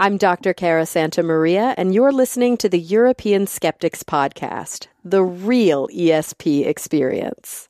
[0.00, 0.54] I'm Dr.
[0.54, 7.68] Cara Santa Maria, and you're listening to the European Skeptics Podcast, the real ESP experience.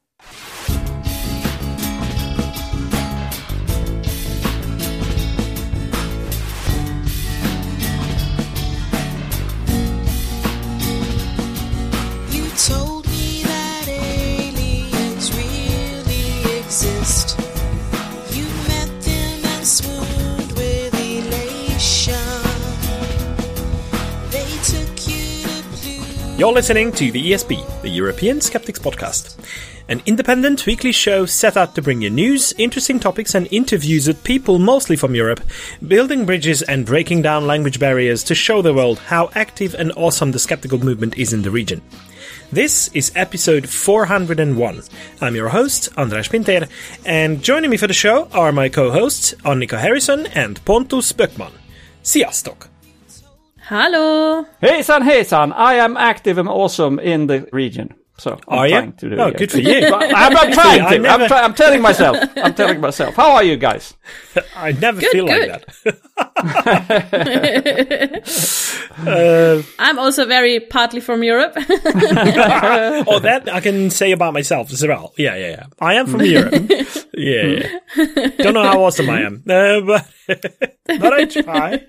[12.31, 12.98] You told
[26.39, 29.37] You're listening to the ESP, the European Skeptics Podcast,
[29.89, 34.23] an independent weekly show set out to bring you news, interesting topics, and interviews with
[34.23, 35.41] people mostly from Europe,
[35.89, 40.31] building bridges and breaking down language barriers to show the world how active and awesome
[40.31, 41.83] the skeptical movement is in the region.
[42.53, 44.83] This is episode 401.
[45.21, 46.69] I'm your host, Andras Pinter,
[47.05, 51.51] and joining me for the show are my co-hosts, Annika Harrison and Pontus Böckman.
[52.05, 52.78] Sziasztok!
[53.69, 54.47] Hello.
[54.63, 57.95] Hejsan hejsan, I am active and awesome in the region.
[58.17, 58.73] So I'm Are you?
[58.75, 59.37] trying to do Oh, it.
[59.37, 59.87] good for you.
[59.95, 60.99] I'm, I'm trying I to.
[61.03, 62.17] never- I'm, try- I'm telling myself.
[62.37, 63.15] I'm telling myself.
[63.15, 63.95] How are you guys?
[64.57, 65.49] I never Good, feel good.
[65.51, 65.95] like that.
[68.99, 71.53] Uh, I'm also very partly from Europe.
[71.57, 75.13] Oh, that I can say about myself as well.
[75.17, 75.67] Yeah, yeah, yeah.
[75.81, 76.31] I am from mm.
[76.33, 76.53] Europe.
[77.15, 77.79] Yeah, yeah.
[77.95, 78.37] Mm.
[78.39, 80.05] Don't know how awesome I am, uh, but
[80.99, 81.81] but I try.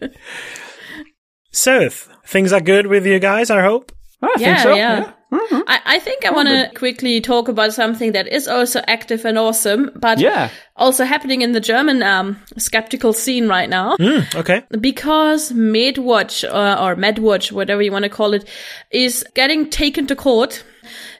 [1.51, 1.93] So, th-
[2.25, 3.49] things are good with you guys.
[3.49, 3.91] I hope.
[4.21, 4.75] I think yeah, so.
[4.75, 5.11] yeah.
[5.31, 9.37] I, I think I want to quickly talk about something that is also active and
[9.37, 10.49] awesome, but Yeah.
[10.75, 13.95] also happening in the German um, skeptical scene right now.
[14.35, 14.63] Okay.
[14.81, 18.47] Because MedWatch uh, or MedWatch, whatever you want to call it,
[18.91, 20.63] is getting taken to court.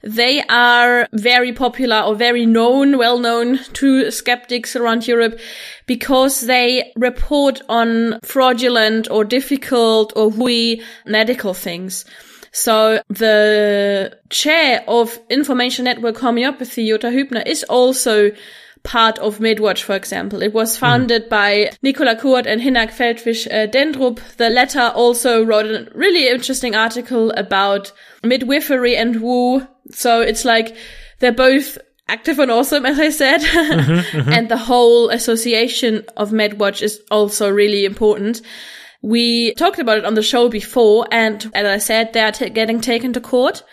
[0.02, 5.40] They are very popular or very known, well known to skeptics around Europe
[5.86, 12.06] because they report on fraudulent or difficult or wooey medical things.
[12.52, 18.32] So the chair of Information Network Homeopathy, Jutta Hübner, is also
[18.84, 20.42] part of MedWatch, for example.
[20.42, 24.20] It was founded by Nicola Kuhrt and Hinnerk Feldwisch uh, Drentrup.
[24.38, 27.92] The latter also wrote a really interesting article about
[28.24, 29.68] midwifery and woo.
[29.92, 30.76] So it's like
[31.20, 31.78] they're both
[32.08, 33.44] active and awesome, as I said.
[34.14, 38.42] and the whole association of MedWatch is also really important.
[39.02, 42.82] We talked about it on the show before, and as I said, they're t- getting
[42.82, 43.64] taken to court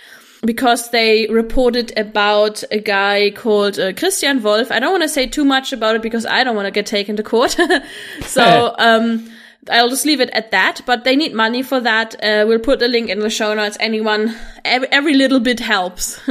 [0.45, 4.71] because they reported about a guy called uh, Christian Wolf.
[4.71, 6.87] I don't want to say too much about it because I don't want to get
[6.87, 7.57] taken to court.
[8.23, 9.29] so, um,
[9.71, 12.15] I'll just leave it at that, but they need money for that.
[12.23, 13.77] Uh, we'll put a link in the show notes.
[13.81, 14.35] Anyone,
[14.65, 16.19] every, every little bit helps.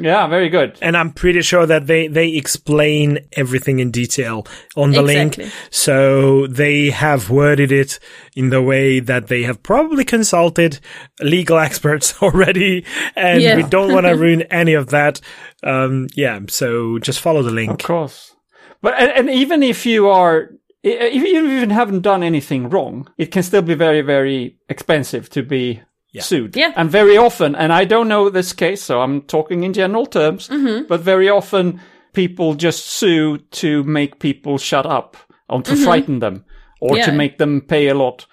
[0.00, 0.78] Yeah, very good.
[0.80, 4.46] And I'm pretty sure that they, they explain everything in detail
[4.76, 5.44] on the Exactly.
[5.44, 5.54] link.
[5.70, 7.98] So they have worded it
[8.36, 10.78] in the way that they have probably consulted
[11.20, 12.84] legal experts already.
[13.16, 13.56] And Yeah.
[13.56, 15.20] we don't want to ruin any of that.
[15.64, 16.38] Um, yeah.
[16.48, 17.70] So just follow the link.
[17.70, 18.36] Of course.
[18.80, 20.50] But and, and even if you are,
[20.84, 25.28] i- if you even haven't done anything wrong, it can still be very, very expensive
[25.30, 25.80] to be
[26.20, 26.56] sued.
[26.56, 26.72] Yeah.
[26.76, 30.48] And very often, and I don't know this case, so I'm talking in general terms,
[30.48, 30.86] Mm-hmm.
[30.88, 31.80] but very often
[32.12, 35.16] people just sue to make people shut up
[35.48, 36.44] or to frighten them
[36.80, 36.96] or Mm-hmm.
[36.96, 37.04] Yeah.
[37.06, 38.26] to make them pay a lot.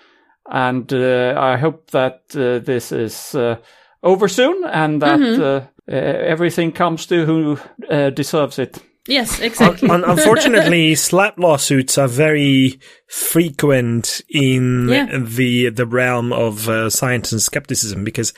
[0.52, 3.56] And uh, I hope that uh, this is uh,
[4.02, 5.42] over soon and that Mm-hmm.
[5.42, 5.96] uh, uh,
[6.32, 7.58] everything comes to who
[7.90, 8.80] uh, deserves it.
[9.08, 9.88] Yes, exactly.
[9.90, 15.20] Un- unfortunately, SLAPP lawsuits are very frequent in Yeah.
[15.22, 18.34] the the realm of uh, science and skepticism because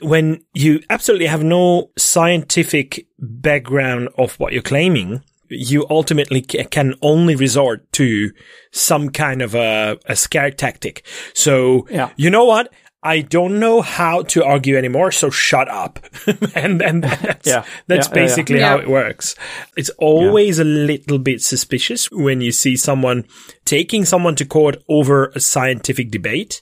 [0.00, 6.94] when you absolutely have no scientific background of what you're claiming, you ultimately ca- can
[7.02, 8.30] only resort to
[8.72, 11.02] some kind of a, a scare tactic.
[11.34, 12.10] So, Yeah.
[12.16, 12.72] you know what?
[13.02, 15.98] I don't know how to argue anymore, so shut up.
[16.54, 17.64] and and that's, Yeah.
[17.86, 18.26] that's Yeah, yeah, yeah.
[18.26, 18.82] basically how Yeah.
[18.82, 19.34] it works.
[19.76, 23.24] It's always a little bit suspicious when you see someone
[23.64, 26.60] taking someone to court over a scientific debate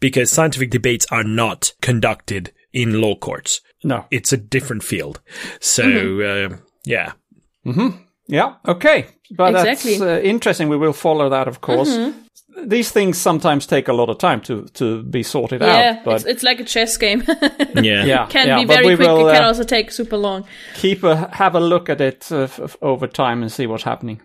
[0.00, 3.60] because scientific debates are not conducted in law courts.
[3.84, 4.04] No.
[4.10, 5.20] It's a different field.
[5.60, 6.54] So, Mm-hmm.
[6.54, 7.12] uh, yeah.
[8.28, 8.54] Yeah.
[8.66, 9.06] Okay.
[9.30, 9.98] But Exactly.
[9.98, 10.68] that's uh, interesting.
[10.68, 11.96] We will follow that, of course.
[12.66, 16.04] These things sometimes take a lot of time to to be sorted yeah, out.
[16.04, 17.22] But it's, it's like a chess game.
[17.74, 18.04] Yeah.
[18.04, 19.08] yeah, can yeah, be very we quick.
[19.08, 20.44] will it can uh, also take super long.
[20.74, 23.84] keep a have a look at it uh, f- f- over time and see what's
[23.84, 24.20] happening.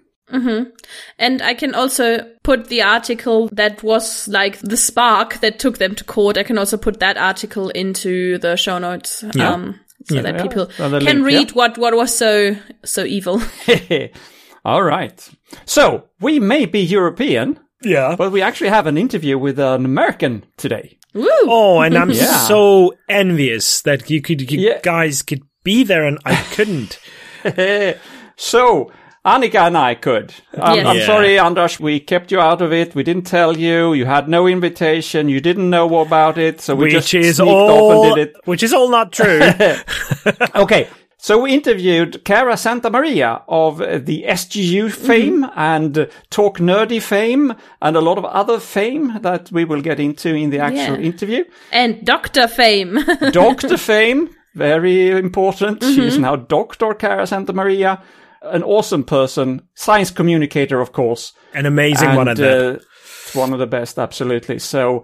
[1.19, 5.95] And I can also put the article that was like the spark that took them
[5.95, 6.38] to court.
[6.38, 9.23] I can also put that article into the show notes.
[9.39, 10.41] Um, so that Yeah.
[10.41, 11.53] people And can link, read yeah.
[11.56, 13.41] what, what was so, so evil.
[14.65, 15.30] All right.
[15.65, 18.15] So we may be European, Yeah.
[18.18, 20.97] But we actually have an interview with an American today.
[21.13, 21.27] Woo!
[21.44, 22.38] Oh, and I'm Yeah.
[22.47, 24.79] so envious that you could, you Yeah.
[24.83, 27.00] guys could be there and I couldn't.
[28.35, 28.91] so,
[29.25, 30.33] Annika and I could.
[30.53, 30.85] Um, Yes.
[30.88, 31.06] I'm Yeah.
[31.06, 32.95] sorry, Andras, we kept you out of it.
[32.95, 33.94] We didn't tell you.
[33.94, 35.27] You had no invitation.
[35.30, 36.62] You didn't know about it.
[36.62, 38.35] So we just which is sneaked all, off and did it.
[38.45, 39.39] which is all not true.
[40.56, 40.88] Okay.
[41.19, 47.56] So we interviewed Cara Santa Maria of the SGU fame and uh, Talk Nerdy fame
[47.81, 51.06] and a lot of other fame that we will get into in the actual Yeah.
[51.06, 51.44] interview.
[51.72, 53.00] And Doctor Fame.
[53.31, 55.84] Doctor fame, very important.
[55.84, 56.94] She is now Dr.
[56.94, 58.00] Cara Santa Maria,
[58.44, 61.34] an awesome person, science communicator, of course.
[61.56, 62.75] An amazing one at and, that.
[62.75, 64.60] uh, one of the best, absolutely.
[64.60, 65.04] So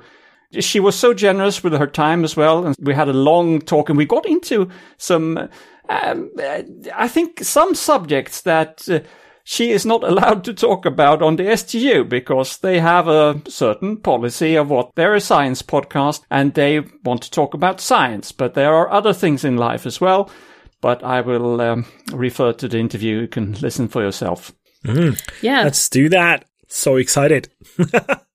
[0.59, 3.89] she was so generous with her time as well, and we had a long talk,
[3.89, 5.49] and we got into some,
[5.89, 6.31] um,
[6.95, 8.87] I think, some subjects that.
[8.89, 8.99] Uh,
[9.45, 13.97] she is not allowed to talk about on the SGU because they have a certain
[13.97, 18.31] policy of what they're a science podcast and they want to talk about science.
[18.31, 20.29] But there are other things in life as well.
[20.79, 23.21] But I will um, refer to the interview.
[23.21, 24.53] You can listen for yourself.
[25.41, 25.63] yeah.
[25.63, 26.45] Let's do that.
[26.67, 27.49] So excited.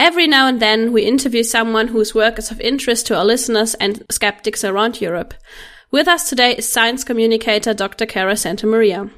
[0.00, 3.74] Every now and then, we interview someone whose work is of interest to our listeners
[3.74, 5.34] and skeptics around Europe.
[5.90, 8.06] With us today is science communicator Dr.
[8.06, 9.10] Cara Santa Maria.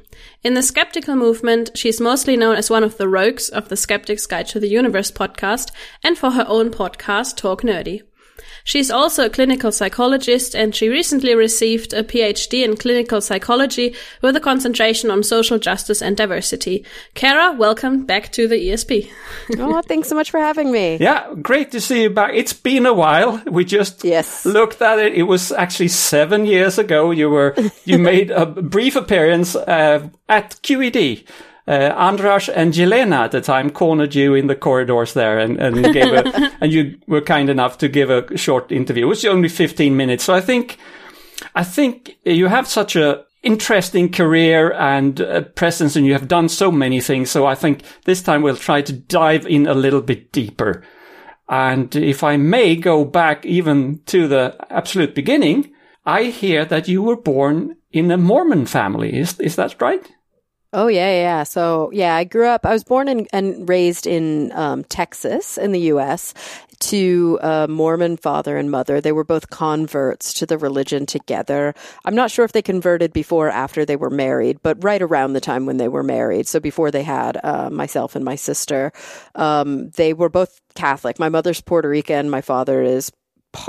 [0.43, 3.77] In the skeptical movement, she is mostly known as one of the rogues of the
[3.77, 5.71] Skeptic's Guide to the Universe podcast
[6.03, 8.03] and for her own podcast, Talk Nerdy.
[8.65, 13.95] She is also a clinical psychologist and she recently received a PhD in clinical psychology
[14.21, 16.85] with a concentration on social justice and diversity.
[17.15, 19.11] Cara, welcome back to the ESP.
[19.59, 20.97] oh, thanks so much for having me.
[21.01, 22.35] Yeah, great to see you back.
[22.35, 23.43] It's been a while.
[23.51, 24.45] We just Yes.
[24.47, 25.15] looked at it.
[25.15, 27.11] It was actually seven years ago.
[27.11, 31.25] You were you made a brief appearance uh, at QED.
[31.69, 35.93] Uh, Andras and Jelena at the time cornered you in the corridors there, and and
[35.93, 39.05] gave a, and you were kind enough to give a short interview.
[39.05, 40.79] It was only fifteen minutes, so I think
[41.55, 46.49] I think you have such a interesting career and uh, presence, and you have done
[46.49, 47.31] so many things.
[47.31, 50.83] So I think this time we'll try to dive in a little bit deeper.
[51.49, 55.73] And if I may go back even to the absolute beginning,
[56.07, 59.15] I hear that you were born in a Mormon family.
[59.15, 60.11] Is is that right?
[60.75, 61.43] Oh yeah, yeah.
[61.43, 62.65] So yeah, I grew up.
[62.65, 66.33] I was born in, and raised in um, Texas, in the U.S.
[66.81, 69.01] To a Mormon father and mother.
[69.01, 71.75] They were both converts to the religion together.
[72.07, 75.35] I'm not sure if they converted before or after they were married, but right around
[75.35, 76.47] the time when they were married.
[76.47, 78.93] So before they had uh, myself and my sister,
[79.35, 81.19] um, they were both Catholic.
[81.19, 82.31] My mother's Puerto Rican.
[82.31, 83.13] My father is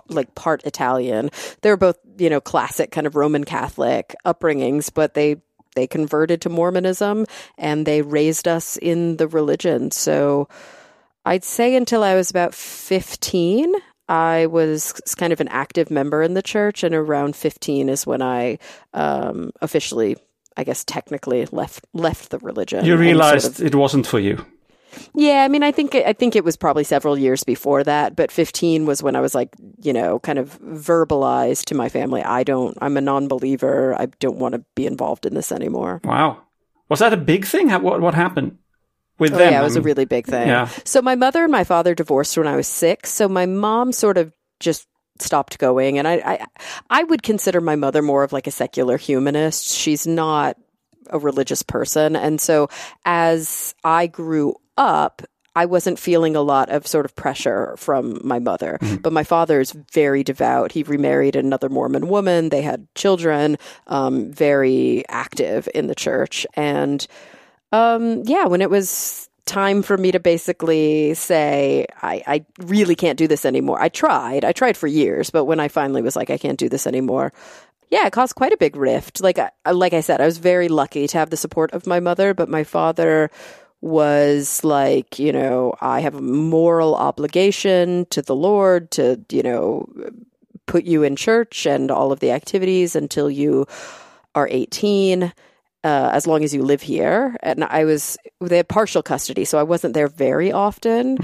[0.07, 1.29] like part Italian.
[1.61, 5.41] They're both, you know, classic kind of Roman Catholic upbringings, but they
[5.75, 7.25] they converted to Mormonism
[7.57, 9.91] and they raised us in the religion.
[9.91, 10.47] So
[11.25, 13.73] I'd say until I was about 15,
[14.09, 18.21] I was kind of an active member in the church, and around 15 is when
[18.21, 18.59] I
[18.93, 20.17] um, officially,
[20.57, 22.85] I guess, technically left left the religion.
[22.85, 24.45] You and sort realized of- it wasn't for you.
[25.15, 28.31] Yeah, I mean, I think I think it was probably several years before that, but
[28.31, 29.49] 15 was when I was like,
[29.81, 33.95] you know, kind of verbalized to my family, I don't, I'm a non-believer.
[33.99, 36.01] I don't want to be involved in this anymore.
[36.03, 36.41] Wow,
[36.89, 37.69] was that a big thing?
[37.69, 38.57] What what happened
[39.19, 39.53] with Oh, them?
[39.53, 40.47] yeah, it was a really big thing.
[40.47, 40.67] yeah.
[40.85, 43.12] So my mother and my father divorced when I was six.
[43.12, 44.88] So my mom sort of just
[45.19, 46.45] stopped going, and I, I,
[46.89, 49.65] I would consider my mother more of like a secular humanist.
[49.65, 50.57] She's not
[51.09, 52.69] a religious person, and so
[53.05, 55.22] as I grew up.
[55.56, 59.60] I wasn't feeling a lot of sort of pressure from my mother, but my father
[59.60, 60.72] is very devout.
[60.72, 62.50] He remarried another Mormon woman.
[62.50, 66.48] They had children, um, very active in the church.
[66.56, 67.06] And
[67.72, 73.18] um, yeah, when it was time for me to basically say, I, I really can't
[73.18, 73.82] do this anymore.
[73.82, 74.46] I tried.
[74.46, 77.34] I tried for years, but when I finally was like, I can't do this anymore.
[77.89, 79.22] Yeah, it caused quite a big rift.
[79.22, 82.00] Like, I, like I said, I was very lucky to have the support of my
[82.00, 83.30] mother, but my father
[83.83, 89.89] was like, you know, I have a moral obligation to the Lord to, you know,
[90.67, 93.65] put you in church and all of the activities until you
[94.35, 95.31] are 18 uh,
[95.83, 97.35] as long as you live here.
[97.43, 101.17] And I was, they had partial custody, so I wasn't there very often.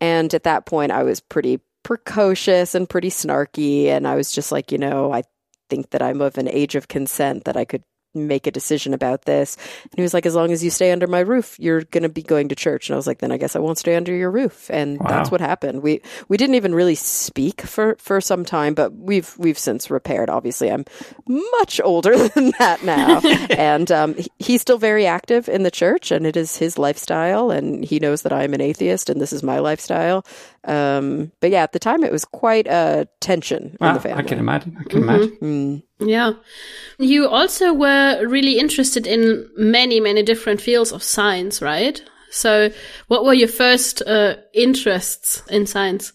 [0.00, 3.88] And at that point, I was pretty precocious and pretty snarky.
[3.88, 5.22] And I was just like, you know, I
[5.68, 7.82] think that I'm of an age of consent that I could
[8.16, 9.56] make a decision about this.
[9.84, 12.08] And he was like, as long as you stay under my roof, you're going to
[12.08, 12.88] be going to church.
[12.88, 14.70] And I was like, then I guess I won't stay under your roof.
[14.70, 15.82] And that's what happened.
[15.82, 20.30] We, we didn't even really speak for, for some time, but we've, we've since repaired.
[20.30, 20.84] Obviously, I'm
[21.26, 23.20] much older than that now.
[23.50, 27.50] and, um, he- he's still very active in the church and it is his lifestyle.
[27.50, 30.24] And he knows that I'm an atheist and this is my lifestyle.
[30.64, 34.24] Um, but yeah, at the time it was quite a tension in the family.
[34.24, 34.76] I can imagine.
[34.80, 35.82] I can imagine.
[35.98, 36.34] Yeah.
[36.98, 42.02] You also were really interested in many, many different fields of science, right?
[42.30, 42.70] So
[43.08, 46.12] what were your first uh, interests in science?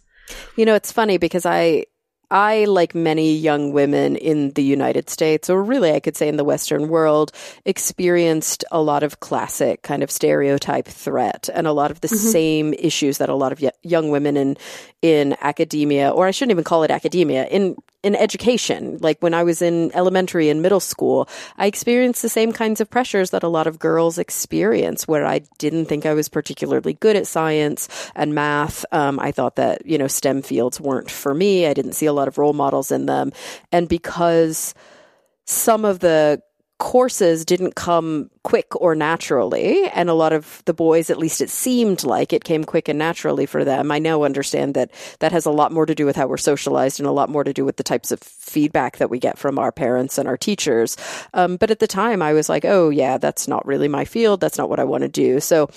[0.56, 1.86] You know, it's funny because I
[2.32, 6.38] I like many young women in the United States or really I could say in
[6.38, 7.34] the western world
[7.66, 12.74] experienced a lot of classic kind of stereotype threat and a lot of the same
[12.74, 14.58] issues that a lot of y- young women in
[15.02, 18.98] in academia or I shouldn't even call it academia in in education.
[19.00, 22.90] Like when I was in elementary and middle school I experienced the same kinds of
[22.90, 27.16] pressures that a lot of girls experience where I didn't think I was particularly good
[27.18, 28.86] at science and math.
[28.94, 31.68] Um, I thought that you know STEM fields weren't for me.
[31.68, 33.32] I didn't see a lot of role models in them.
[33.72, 34.74] And because
[35.46, 36.42] some of the
[36.82, 41.50] courses didn't come quick or naturally and a lot of the boys at least it
[41.50, 45.46] seemed like it came quick and naturally for them i now understand that that has
[45.46, 47.64] a lot more to do with how we're socialized and a lot more to do
[47.64, 50.98] with the types of feedback that we get from our parents and our teachers.
[51.36, 54.42] Um, but at the time i was like oh yeah that's not really my field.
[54.42, 55.40] That's not what i want to do.
[55.40, 55.70] So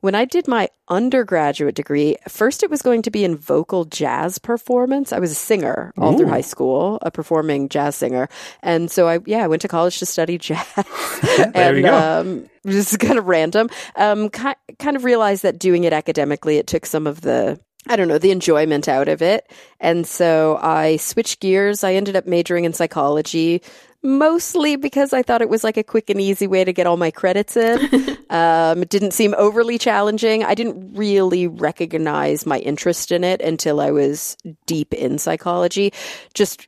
[0.00, 4.38] when I did my undergraduate degree, first it was going to be in vocal jazz
[4.38, 5.12] performance.
[5.12, 8.28] I was a singer all through high school, a performing jazz singer.
[8.62, 10.66] And so I, yeah, I went to college to study jazz.
[11.26, 11.96] There and, you go.
[11.96, 13.70] Um, just kind of random.
[13.96, 17.96] Um, ki- kind of realized that doing it academically, it took some of the, I
[17.96, 19.50] don't know, the enjoyment out of it.
[19.80, 21.84] And so I switched gears.
[21.84, 23.62] I ended up majoring in psychology.
[24.06, 26.96] Mostly because I thought it was like a quick and easy way to get all
[26.96, 28.16] my credits in.
[28.28, 30.42] Um, it didn't seem overly challenging.
[30.42, 34.36] I didn't really recognize my interest in it until I was
[34.66, 35.92] deep in psychology.
[36.34, 36.66] Just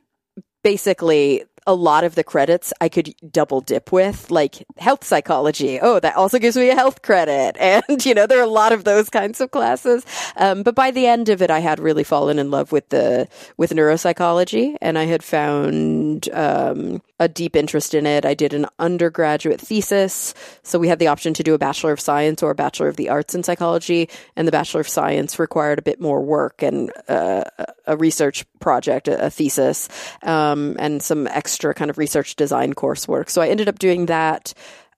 [0.63, 5.79] basically a lot of the credits I could double dip with, like health psychology.
[5.81, 7.57] Oh, that also gives me a health credit.
[7.89, 10.05] And, you know, there are a lot of those kinds of classes.
[10.37, 13.27] Um, but by the end of it, I had really fallen in love with the,
[13.57, 18.25] with neuropsychology and I had found, um, a deep interest in it.
[18.25, 20.33] I did an undergraduate thesis.
[20.63, 22.95] So we had the option to do a Bachelor of Science or a Bachelor of
[22.95, 24.09] the Arts in Psychology.
[24.35, 27.43] And the Bachelor of Science required a bit more work and uh,
[27.85, 29.89] a research project, a, thesis,
[30.23, 33.29] um, and some extra kind of research design coursework.
[33.29, 34.53] So I ended up doing that.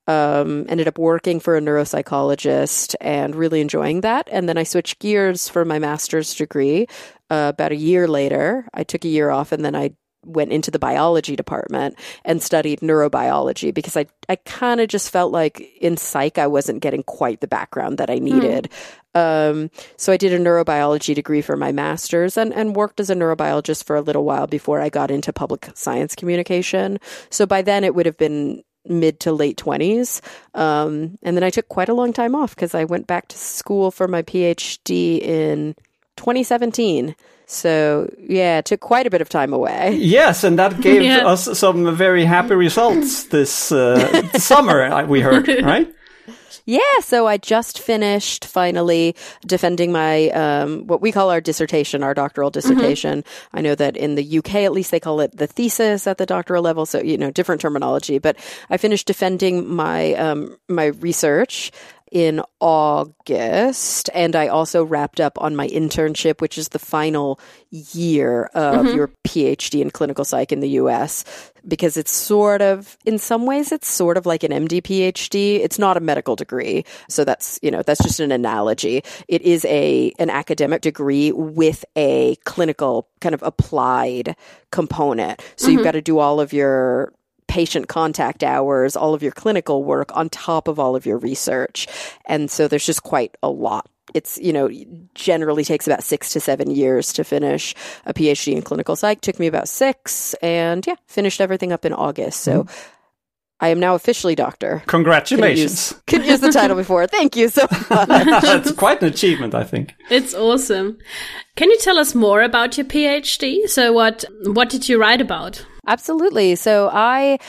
[0.07, 4.27] Um, ended up working for a neuropsychologist and really enjoying that.
[4.31, 6.87] And then I switched gears for my master's degree.
[7.29, 9.91] Uh, about a year later, I took a year off and then I
[10.25, 15.31] went into the biology department and studied neurobiology because I, I kind of just felt
[15.31, 18.69] like in psych I wasn't getting quite the background that I needed.
[19.13, 23.15] Um, so I did a neurobiology degree for my master's and, and worked as a
[23.15, 26.99] neurobiologist for a little while before I got into public science communication.
[27.29, 30.21] So by then it would have been mid to late 20s.
[30.53, 33.37] Um, and then I took quite a long time off because I went back to
[33.37, 35.75] school for my PhD in
[36.17, 37.15] 2017.
[37.51, 39.95] So yeah, it took quite a bit of time away.
[39.99, 41.27] Yes, and that gave Yeah.
[41.27, 44.83] us some very happy results this uh, summer.
[44.83, 45.87] uh, We heard, right?
[46.65, 49.15] Yeah, so I just finished finally
[49.47, 53.23] defending my um, what we call our dissertation, our doctoral dissertation.
[53.51, 56.25] I know that in the UK, at least, they call it the thesis at the
[56.25, 56.85] doctoral level.
[56.85, 58.19] So you know, different terminology.
[58.19, 58.37] But
[58.69, 61.71] I finished defending my um, my research
[62.11, 67.39] in August, and I also wrapped up on my internship, which is the final
[67.69, 68.95] year of mm-hmm.
[68.95, 71.23] your PhD in clinical psych in the US,
[71.65, 75.59] because it's sort of, in some ways, it's sort of like an MD PhD.
[75.61, 79.03] It's not a medical degree, so that's you know that's just an analogy.
[79.29, 84.35] It is a an academic degree with a clinical kind of applied
[84.71, 85.41] component.
[85.55, 85.85] So you've mm-hmm.
[85.85, 87.13] got to do all of your
[87.51, 91.85] patient contact hours, all of your clinical work on top of all of your research.
[92.25, 93.89] And so there's just quite a lot.
[94.13, 94.69] It's, you know,
[95.15, 99.19] generally takes about six to seven years to finish a PhD in clinical psych.
[99.19, 102.39] Took me about six and yeah, finished everything up in August.
[102.39, 102.89] So mm-hmm.
[103.59, 104.81] I am now officially doctor.
[104.87, 105.93] Congratulations.
[106.07, 107.05] couldn't use the title before.
[107.05, 107.89] Thank you so much.
[108.07, 109.93] That's quite an achievement, I think.
[110.09, 110.99] It's awesome.
[111.57, 113.67] Can you tell us more about your PhD?
[113.67, 115.65] So what what did you write about?
[115.87, 116.55] Absolutely.
[116.55, 117.39] So I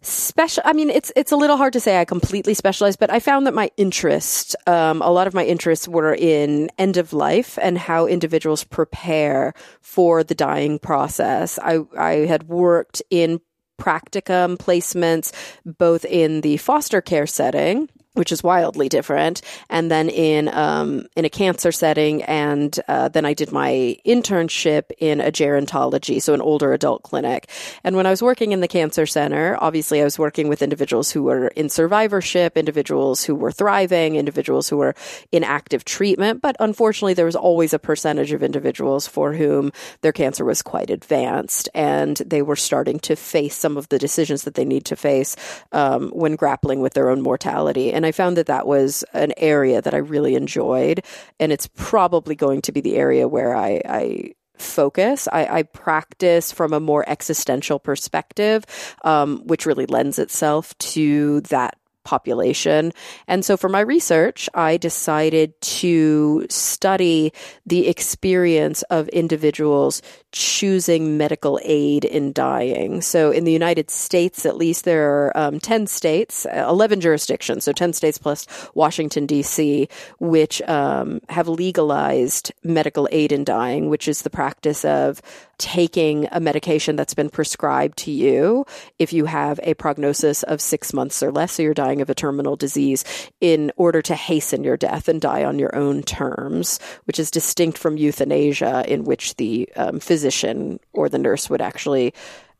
[0.00, 3.18] special i mean it's it's a little hard to say i completely specialized but i
[3.18, 7.58] found that my interest um, a lot of my interests were in end of life
[7.60, 13.40] and how individuals prepare for the dying process i i had worked in
[13.78, 15.32] practicum placements,
[15.64, 17.88] both in the foster care setting
[18.18, 19.40] which is wildly different.
[19.70, 24.90] And then in um, in a cancer setting, and uh, then I did my internship
[24.98, 27.48] in a gerontology, so an older adult clinic.
[27.84, 31.10] And when I was working in the cancer center, obviously I was working with individuals
[31.12, 34.94] who were in survivorship, individuals who were thriving, individuals who were
[35.30, 36.42] in active treatment.
[36.42, 39.70] But unfortunately, there was always a percentage of individuals for whom
[40.00, 44.42] their cancer was quite advanced, and they were starting to face some of the decisions
[44.42, 45.36] that they need to face
[45.70, 47.92] um, when grappling with their own mortality.
[47.92, 51.04] And I found that that was an area that I really enjoyed,
[51.38, 55.28] and it's probably going to be the area where I, I focus.
[55.32, 58.64] I, I practice from a more existential perspective,
[59.04, 62.92] um, which really lends itself to that population.
[63.26, 67.32] And so for my research, I decided to study
[67.66, 70.00] the experience of individuals
[70.32, 73.00] choosing medical aid in dying.
[73.00, 77.64] So in the United States, at least, there are um, 10 states, uh, 11 jurisdictions,
[77.64, 79.88] so 10 states plus Washington, D.C.,
[80.18, 85.20] which um, have legalized medical aid in dying, which is the practice of
[85.58, 88.64] taking a medication that's been prescribed to you
[88.98, 92.14] if you have a prognosis of six months or less, so you're dying of a
[92.14, 93.04] terminal disease,
[93.40, 97.76] in order to hasten your death and die on your own terms, which is distinct
[97.76, 102.14] from euthanasia, in which the um, physician or the nurse would actually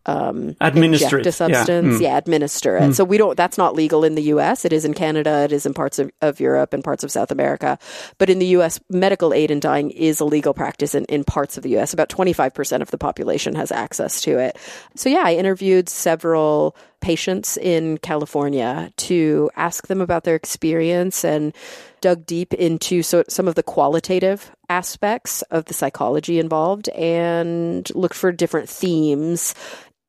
[0.09, 2.09] um, Administer a substance, yeah.
[2.09, 2.95] yeah, administer it.
[2.95, 3.37] So we don't.
[3.37, 4.65] That's not legal in the U.S.
[4.65, 5.45] It is in Canada.
[5.45, 7.79] It is in parts of, of Europe and parts of South America.
[8.17, 11.59] But in the U.S., medical aid in dying is a legal practice in, in parts
[11.59, 11.93] of the U.S.
[11.93, 14.57] About twenty five percent of the population has access to it.
[14.97, 21.55] So yeah, I interviewed several patients in California to ask them about their experience and
[22.01, 28.17] dug deep into so, some of the qualitative aspects of the psychology involved and looked
[28.17, 29.55] for different themes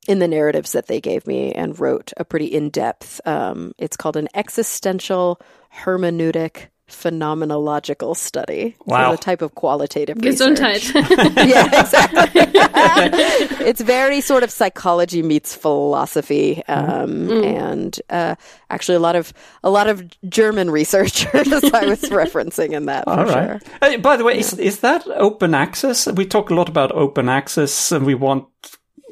[0.08, 4.16] in the narratives that they gave me and wrote a pretty in-depth um, it's called
[4.16, 5.40] an existential
[5.84, 9.10] hermeneutic phenomenological study Wow.
[9.10, 11.36] so the type of qualitative research Gesundheit.
[11.48, 12.40] yeah, exactly.
[13.66, 18.34] it's very sort of psychology meets philosophy, um, and uh,
[18.70, 21.32] actually a lot of a lot of German researchers
[21.74, 23.60] I was referencing in that for All sure.
[23.82, 23.94] right.
[23.94, 26.06] Uh, by the way, is, is that open access?
[26.10, 28.46] We talk a lot about open access and we want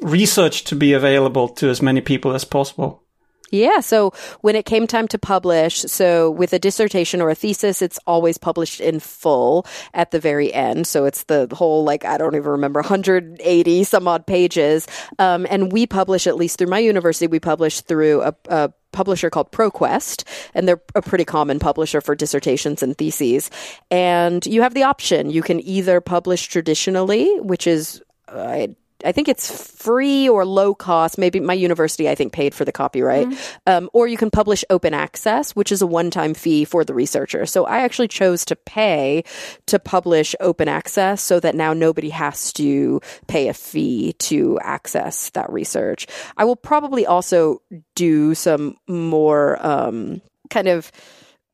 [0.01, 3.03] research to be available to as many people as possible.
[3.51, 3.79] Yeah.
[3.79, 7.99] So when it came time to publish, so with a dissertation or a thesis, it's
[8.05, 10.87] always published in full at the very end.
[10.87, 14.87] So it's the whole, like, I don't even remember, 180 some odd pages.
[15.17, 19.29] Um, and we publish, at least through my university, we publish through a, a publisher
[19.29, 23.49] called ProQuest, and they're a pretty common publisher for dissertations and theses.
[23.89, 25.29] And you have the option.
[25.29, 28.67] You can either publish traditionally, which is, uh,
[29.05, 31.17] I think it's free or low cost.
[31.17, 33.27] Maybe my university, I think, paid for the copyright.
[33.65, 36.93] Um, or you can publish open access, which is a one time fee for the
[36.93, 37.45] researcher.
[37.45, 39.23] So I actually chose to pay
[39.67, 45.29] to publish open access so that now nobody has to pay a fee to access
[45.31, 46.07] that research.
[46.37, 47.61] I will probably also
[47.95, 50.91] do some more um, kind of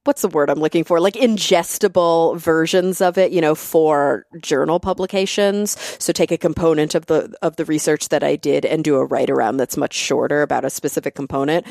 [0.05, 0.99] what's the word I'm looking for?
[0.99, 5.77] Like ingestible versions of it, you know, for journal publications.
[5.99, 9.05] So take a component of the of the research that I did and do a
[9.05, 11.65] write around that's much shorter about a specific component.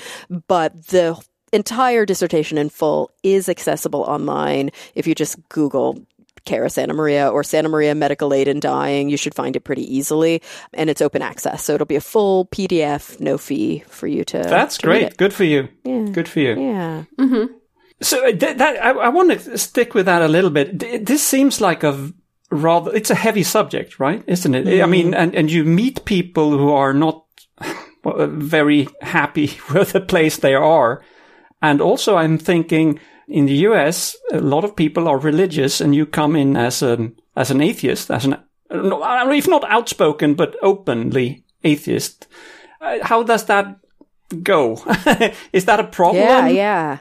[0.49, 1.19] But the
[1.53, 6.05] entire dissertation in full is accessible online if you just Google
[6.45, 9.09] Cara Santa Maria or Santa Maria Medical Aid in Dying.
[9.09, 10.43] You should find it pretty easily,
[10.75, 14.39] and it's open access, so it'll be a full PDF, no fee for you to.
[14.39, 15.17] That's to great.
[15.17, 15.69] Good for you.
[15.85, 16.07] Yeah.
[16.13, 16.61] Good for you.
[16.61, 17.05] Yeah.
[17.19, 17.55] Mm-hmm.
[18.01, 20.79] So uh, that I, I want to stick with that a little bit.
[21.07, 22.13] This seems like a
[22.51, 24.23] rather it's a heavy subject, right?
[24.27, 24.83] Isn't it?
[24.83, 27.25] I mean, and and you meet people who are not
[28.05, 31.03] very happy with the place they are,
[31.63, 34.17] and also I'm thinking in the U.S.
[34.33, 38.11] a lot of people are religious, and you come in as an as an atheist,
[38.11, 38.37] as an
[38.71, 42.27] if not outspoken but openly atheist.
[42.81, 43.77] Uh, How does that
[44.43, 44.73] go?
[45.53, 46.25] Is that a problem?
[46.25, 46.99] Yeah, yeah.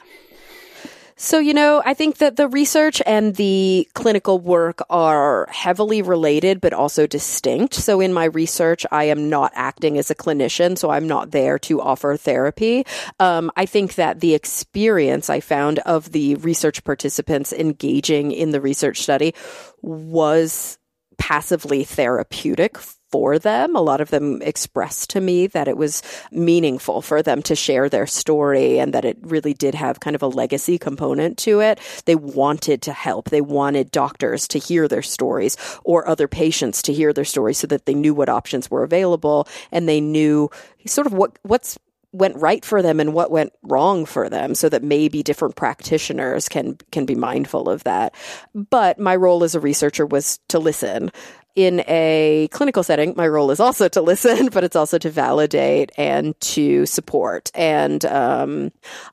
[1.23, 6.59] So, you know, I think that the research and the clinical work are heavily related,
[6.59, 7.75] but also distinct.
[7.75, 11.57] So, in my research, I am not acting as a clinician, so I'm not there
[11.59, 12.85] to offer therapy.
[13.21, 18.59] Um, I think that the experience I found of the research participants engaging in the
[18.59, 19.33] research study
[19.81, 20.77] was
[21.17, 22.77] passively therapeutic
[23.13, 23.75] for them.
[23.75, 27.87] A lot of them expressed to me that it was meaningful for them to share
[27.87, 31.79] their story and that it really did have kind of a legacy component to it.
[32.05, 33.29] They wanted to help.
[33.29, 37.67] They wanted doctors to hear their stories or other patients to hear their stories so
[37.67, 40.49] that they knew what options were available and they knew
[40.87, 41.77] sort of what what's
[42.13, 46.47] went right for them and what went wrong for them so that maybe different practitioners
[46.47, 48.13] can can be mindful of that
[48.53, 51.11] but my role as a researcher was to listen
[51.55, 55.91] in a clinical setting my role is also to listen but it's also to validate
[55.97, 58.71] and to support and um,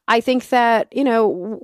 [0.08, 1.60] i think that you know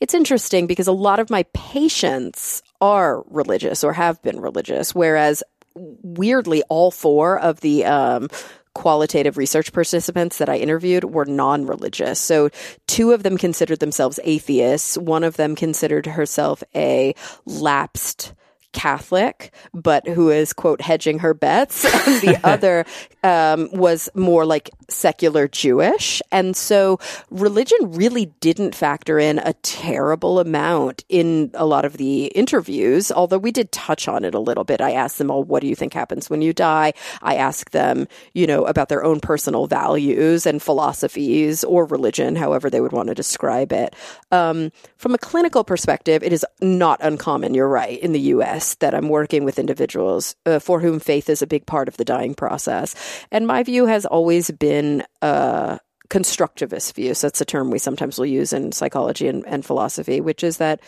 [0.00, 5.42] it's interesting because a lot of my patients are religious or have been religious whereas
[5.74, 8.28] weirdly all four of the um,
[8.74, 12.18] qualitative research participants that I interviewed were non religious.
[12.20, 12.50] So,
[12.86, 14.98] two of them considered themselves atheists.
[14.98, 18.34] One of them considered herself a lapsed
[18.74, 21.86] Catholic, but who is, quote, hedging her bets.
[22.04, 22.84] And the other
[23.22, 26.20] um, was more like secular Jewish.
[26.30, 26.98] And so
[27.30, 33.38] religion really didn't factor in a terrible amount in a lot of the interviews, although
[33.38, 34.82] we did touch on it a little bit.
[34.82, 36.92] I asked them, all, what do you think happens when you die?
[37.22, 42.68] I asked them, you know, about their own personal values and philosophies or religion, however
[42.68, 43.94] they would want to describe it.
[44.30, 48.94] Um, from a clinical perspective, it is not uncommon, you're right, in the US that
[48.94, 52.34] I'm working with individuals uh, for whom faith is a big part of the dying
[52.34, 52.94] process.
[53.30, 57.14] And my view has always been a constructivist view.
[57.14, 60.58] So that's a term we sometimes will use in psychology and, and philosophy, which is
[60.58, 60.80] that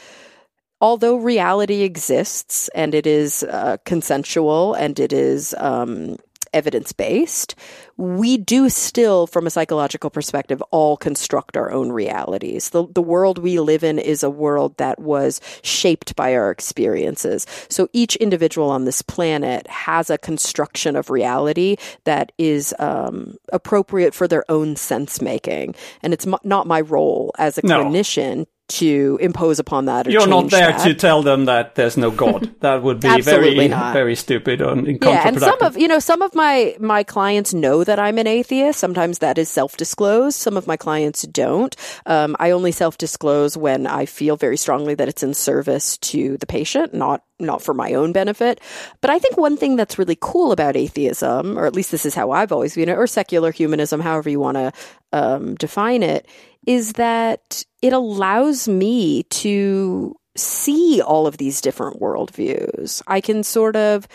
[0.81, 6.17] although reality exists and it is uh, consensual and it is um,
[6.57, 7.55] evidence based,
[7.99, 12.71] we do still, from a psychological perspective, all construct our own realities.
[12.71, 17.47] The, the world we live in is a world that was shaped by our experiences.
[17.69, 24.15] So each individual on this planet has a construction of reality that is um, appropriate
[24.15, 25.75] for their own sense making.
[26.03, 27.85] And it's m- not my role as a No.
[27.85, 30.85] clinician to impose upon that or You're not there that.
[30.85, 32.51] to tell them that there's no God.
[32.63, 33.93] That would be very, not.
[33.93, 37.55] very stupid and and Yeah, and some of you know some of my my clients
[37.55, 38.81] know that I'm an atheist.
[38.81, 40.37] Sometimes that is self disclosed.
[40.37, 41.77] Some of my clients don't.
[42.07, 46.37] Um, I only self disclose when I feel very strongly that it's in service to
[46.39, 48.61] the patient, not not for my own benefit.
[49.01, 52.15] But I think one thing that's really cool about atheism, or at least this is
[52.15, 54.73] how I've always viewed it, or secular humanism, however you want to
[55.13, 56.27] um, define it,
[56.67, 63.03] is that it allows me to see all of these different worldviews.
[63.07, 64.07] I can sort of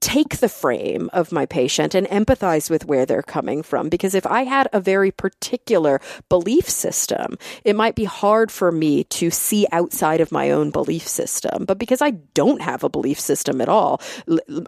[0.00, 3.88] take the frame of my patient and empathize with where they're coming from.
[3.88, 9.04] Because if I had a very particular belief system, it might be hard for me
[9.04, 11.64] to see outside of my own belief system.
[11.66, 14.00] But because I don't have a belief system at all,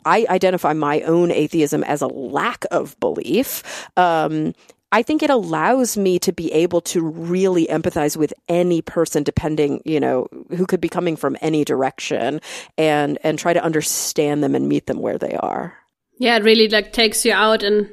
[0.05, 3.63] I identify my own atheism as a lack of belief.
[3.97, 4.55] Um,
[4.93, 9.81] I think it allows me to be able to really empathize with any person depending,
[9.87, 12.41] you know, who could be coming from any direction
[12.77, 15.75] and and try to understand them and meet them where they are.
[16.19, 17.91] Yeah, it really like takes you out and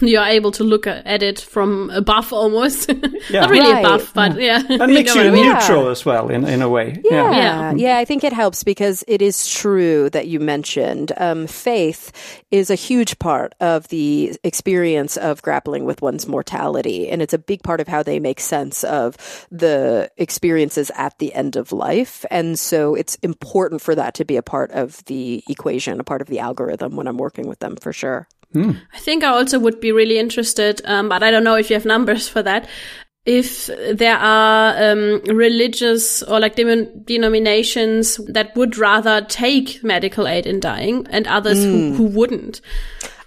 [0.00, 2.90] you're able to look at it from above almost.
[3.30, 3.42] Yeah.
[3.42, 3.84] Not really Right.
[3.84, 4.62] above, but yeah.
[4.68, 5.52] and makes know you what I mean.
[5.54, 7.00] neutral as well, in, in a way.
[7.04, 7.30] Yeah.
[7.30, 7.72] Yeah.
[7.76, 12.10] yeah, I think it helps because it is true that you mentioned um, faith
[12.50, 17.38] is a huge part of the experience of grappling with one's mortality, and it's a
[17.38, 19.16] big part of how they make sense of
[19.52, 22.24] the experiences at the end of life.
[22.30, 26.22] And so, it's important for that to be a part of the equation, a part
[26.22, 28.26] of the algorithm when I'm working with them, for sure.
[28.54, 31.74] I think I also would be really interested, um, but I don't know if you
[31.74, 32.68] have numbers for that.
[33.26, 40.46] If there are um, religious or like dem- denominations that would rather take medical aid
[40.46, 42.60] in dying and others who, who wouldn't.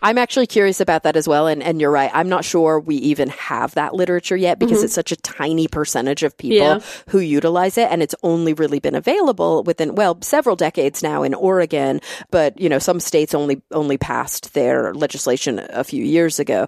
[0.04, 1.48] I'm actually curious about that as well.
[1.48, 2.12] And, and you're right.
[2.14, 4.86] I'm not sure we even have that literature yet because mm-hmm.
[4.86, 6.80] it's such a tiny percentage of people Yeah.
[7.08, 7.90] who utilize it.
[7.90, 12.02] And it's only really been available within, well, several decades now in Oregon.
[12.32, 16.68] But, you know, some states only, only passed their legislation a few years ago.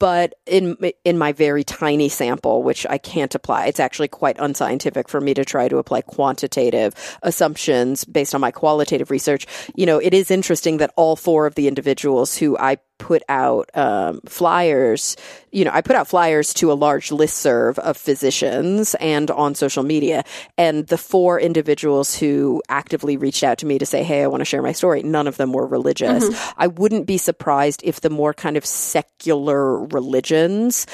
[0.00, 5.08] But in, in my very tiny sample, which I can't apply, it's actually quite unscientific
[5.08, 9.46] for me to try to apply quantitative assumptions based on my qualitative research.
[9.76, 13.68] You know, it is interesting that all four of the individuals who I put out
[13.74, 15.16] um, flyers,
[15.50, 19.82] you know, I put out flyers to a large listserv of physicians and on social
[19.82, 20.24] media.
[20.56, 24.40] And the four individuals who actively reached out to me to say, Hey, I want
[24.40, 26.30] to share my story, none of them were religious.
[26.56, 30.86] I wouldn't be surprised if the more kind of secular religions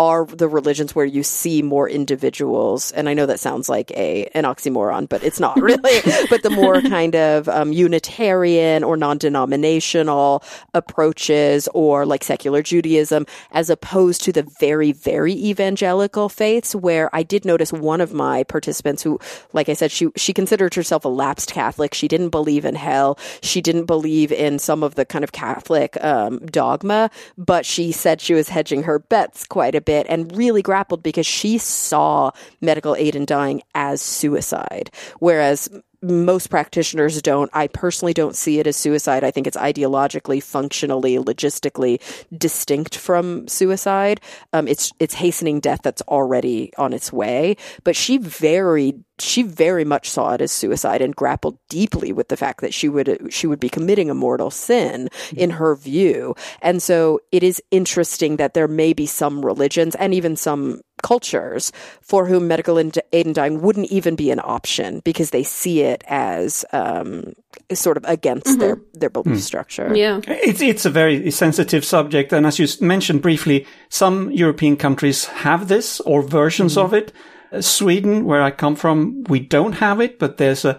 [0.00, 2.90] are the religions where you see more individuals.
[2.92, 6.00] And I know that sounds like a an oxymoron, but it's not really.
[6.30, 13.68] but the more kind of um, Unitarian or non-denominational approaches, or like secular Judaism, as
[13.68, 19.02] opposed to the very, very evangelical faiths, where I did notice one of my participants
[19.02, 19.20] who,
[19.52, 21.92] like I said, she she considered herself a lapsed Catholic.
[21.92, 23.18] She didn't believe in hell.
[23.42, 28.22] She didn't believe in some of the kind of Catholic um, dogma, but she said
[28.22, 32.94] she was hedging her bets quite a bit and really grappled because she saw medical
[32.96, 35.68] aid in dying as suicide, whereas
[36.02, 37.50] most practitioners don't.
[37.52, 39.24] I personally don't see it as suicide.
[39.24, 42.00] I think it's ideologically, functionally, logistically
[42.36, 44.20] distinct from suicide.
[44.52, 47.56] Um, it's it's hastening death that's already on its way.
[47.84, 52.36] But she very she very much saw it as suicide and grappled deeply with the
[52.36, 56.34] fact that she would she would be committing a mortal sin in her view.
[56.62, 61.72] And so it is interesting that there may be some religions and even some cultures
[62.00, 66.04] for whom medical aid in dying wouldn't even be an option because they see it
[66.06, 67.34] as um,
[67.72, 68.98] sort of against their mm-hmm.
[68.98, 69.40] their belief mm.
[69.40, 69.94] structure.
[69.94, 70.20] Yeah.
[70.26, 75.68] It's it's a very sensitive subject, and as you mentioned briefly, some European countries have
[75.68, 76.86] this or versions mm-hmm.
[76.86, 77.12] of it.
[77.60, 80.78] Sweden, where I come from, we don't have it, but there's a,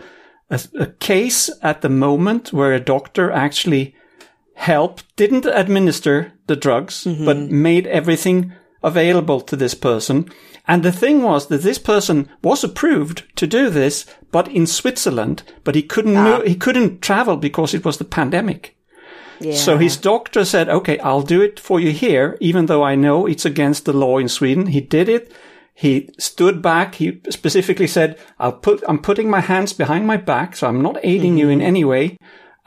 [0.50, 3.94] a a case at the moment where a doctor actually
[4.54, 7.62] helped, didn't administer the drugs, but mm-hmm.
[7.62, 10.30] made everything available to this person.
[10.68, 15.44] And the thing was that this person was approved to do this, but in Switzerland,
[15.64, 16.24] but he couldn't ah.
[16.24, 18.76] move, he couldn't travel because it was the pandemic.
[19.40, 19.56] Yeah.
[19.56, 23.26] So his doctor said, okay, I'll do it for you here, even though I know
[23.26, 24.68] it's against the law in Sweden.
[24.68, 25.32] He did it.
[25.74, 26.96] He stood back.
[26.96, 30.56] He specifically said, I'll put, I'm putting my hands behind my back.
[30.56, 31.68] So I'm not aiding you in mm-hmm.
[31.68, 32.18] any way.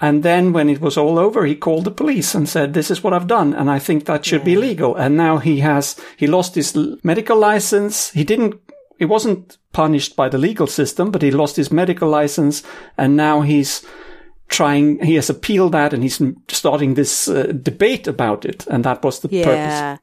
[0.05, 3.03] And then when it was all over, he called the police and said, this is
[3.03, 3.55] what I've done.
[3.55, 4.95] And I think that should be legal.
[4.97, 8.11] And now he has, he lost his medical license.
[8.11, 8.55] He didn't,
[8.99, 12.62] he wasn't punished by the legal system, but he lost his medical license.
[12.99, 13.83] And now he's,
[14.49, 19.03] trying he has appealed that and he's starting this uh, debate about it and that
[19.03, 19.97] was the purpose Yeah.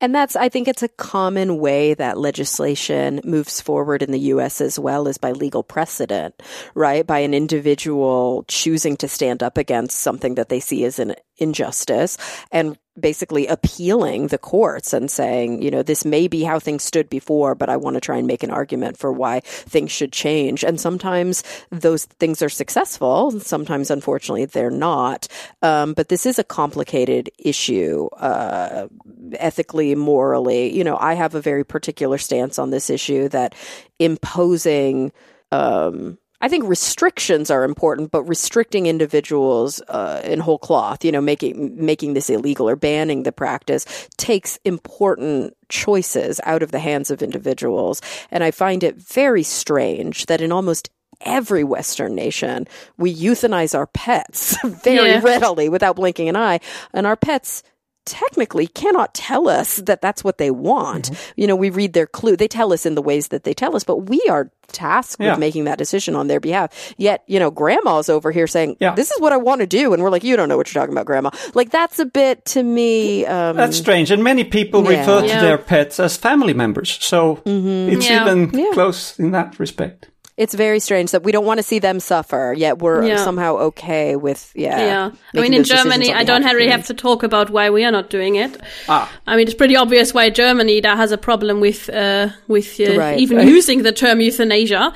[0.00, 4.60] And that's, I think it's a common way that legislation moves forward in the US
[4.60, 6.42] as well as by legal precedent,
[6.74, 7.06] right?
[7.06, 12.18] By an individual choosing to stand up against something that they see as an injustice
[12.50, 17.08] and basically appealing the courts and saying, you know, this may be how things stood
[17.08, 20.62] before, but I want to try and make an argument for why things should change.
[20.62, 23.32] And sometimes those things are successful.
[23.40, 25.26] Sometimes, unfortunately, they're not.
[25.62, 28.86] Um, but this is a complicated issue, uh,
[29.34, 30.72] ethically, morally.
[30.76, 33.54] You know, I have a very particular stance on this issue that
[33.98, 35.12] imposing,
[35.50, 41.22] um, I think restrictions are important, but restricting individuals uh, in whole cloth, you know,
[41.22, 43.86] making making this illegal or banning the practice
[44.18, 48.02] takes important choices out of the hands of individuals.
[48.30, 50.90] And I find it very strange that in almost
[51.22, 52.66] every Western nation,
[52.98, 54.54] we euthanize our pets
[54.84, 55.20] very Yeah.
[55.24, 56.60] readily without blinking an eye,
[56.92, 57.62] and our pets
[58.06, 61.10] technically cannot tell us that that's what they want.
[61.36, 62.36] You know, we read their clue.
[62.36, 65.30] They tell us in the ways that they tell us, but we are tasked Yeah.
[65.32, 66.94] with making that decision on their behalf.
[66.96, 68.94] Yet, you know, grandma's over here saying, Yeah.
[68.94, 69.92] this is what I want to do.
[69.92, 71.30] And we're like, you don't know what you're talking about, grandma.
[71.54, 75.00] Like, that's a bit to me, um, that's strange and many people Yeah.
[75.00, 75.40] refer to Yeah.
[75.42, 78.22] their pets as family members so it's Yeah.
[78.22, 78.66] even Yeah.
[78.72, 82.54] close in that respect it's very strange that we don't want to see them suffer,
[82.56, 83.16] yet we're Yeah.
[83.24, 84.78] somehow okay with, yeah.
[84.78, 85.10] Yeah.
[85.36, 88.10] I mean, in Germany, I don't really have to talk about why we are not
[88.10, 88.52] doing it.
[88.88, 89.08] Ah.
[89.26, 92.98] I mean, it's pretty obvious why Germany that has a problem with uh, with uh,
[92.98, 93.18] Right.
[93.20, 93.46] even Right.
[93.58, 94.92] using the term euthanasia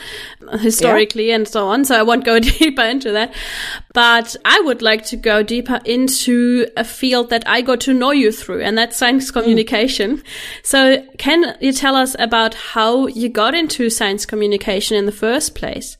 [0.61, 1.84] historically and so on.
[1.84, 3.34] So I won't go deeper into that.
[3.92, 8.12] But I would like to go deeper into a field that I got to know
[8.12, 9.40] you through, and that's science hmm.
[9.40, 10.22] communication.
[10.62, 15.54] So can you tell us about how you got into science communication in the first
[15.54, 15.97] place?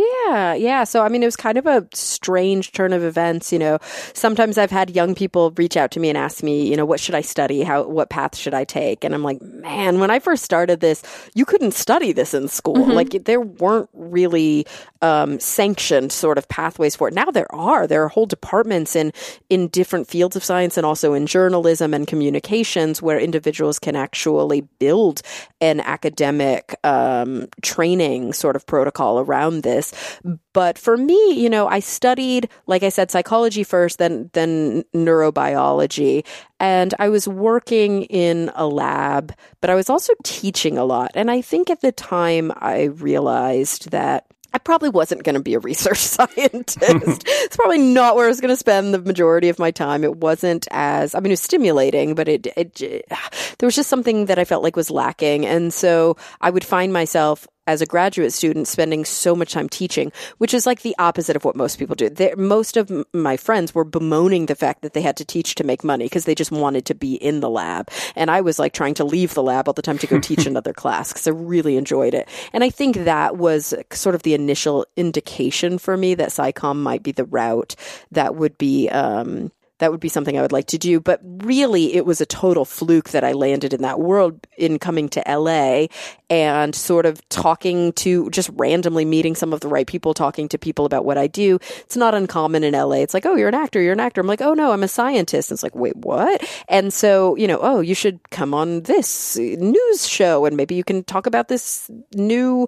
[0.00, 0.84] Yeah, yeah.
[0.84, 3.52] So, I mean, it was kind of a strange turn of events.
[3.52, 3.78] You know,
[4.14, 7.00] sometimes I've had young people reach out to me and ask me, you know, what
[7.00, 7.62] should I study?
[7.62, 9.04] How, what path should I take?
[9.04, 11.02] And I'm like, man, when I first started this,
[11.34, 12.86] you couldn't study this in school.
[13.00, 14.66] Like, there weren't really
[15.02, 17.14] um, sanctioned sort of pathways for it.
[17.14, 17.86] Now there are.
[17.86, 19.12] There are whole departments in
[19.48, 24.62] in different fields of science and also in journalism and communications where individuals can actually
[24.78, 25.22] build
[25.60, 29.89] an academic um, training sort of protocol around this.
[30.52, 36.24] But for me, you know, I studied, like I said, psychology first, then then neurobiology,
[36.58, 41.12] and I was working in a lab, but I was also teaching a lot.
[41.14, 45.54] And I think at the time I realized that I probably wasn't going to be
[45.54, 47.24] a research scientist.
[47.26, 50.04] it's probably not where I was going to spend the majority of my time.
[50.04, 52.74] It wasn't as, I mean, it was stimulating, but it, it,
[53.58, 55.46] there was just something that I felt like was lacking.
[55.46, 60.10] And so I would find myself as a graduate student spending so much time teaching,
[60.38, 62.10] which is like the opposite of what most people do.
[62.10, 65.54] they most of m- my friends were bemoaning the fact that they had to teach
[65.54, 67.88] to make money because they just wanted to be in the lab.
[68.16, 70.46] And I was like trying to leave the lab all the time to go teach
[70.46, 72.28] another class because I really enjoyed it.
[72.52, 77.04] And I think that was sort of the initial indication for me that SciComm might
[77.04, 77.76] be the route
[78.10, 81.00] that would be, um, that would be something I would like to do.
[81.00, 85.08] But really, it was a total fluke that I landed in that world in coming
[85.10, 85.86] to LA
[86.30, 90.58] and sort of talking to just randomly meeting some of the right people, talking to
[90.58, 91.58] people about what I do.
[91.80, 92.96] It's not uncommon in LA.
[92.96, 94.20] It's like, oh, you're an actor, you're an actor.
[94.20, 95.50] I'm like, oh no, I'm a scientist.
[95.50, 96.48] And it's like, wait, what?
[96.68, 100.84] And so, you know, oh, you should come on this news show and maybe you
[100.84, 102.66] can talk about this new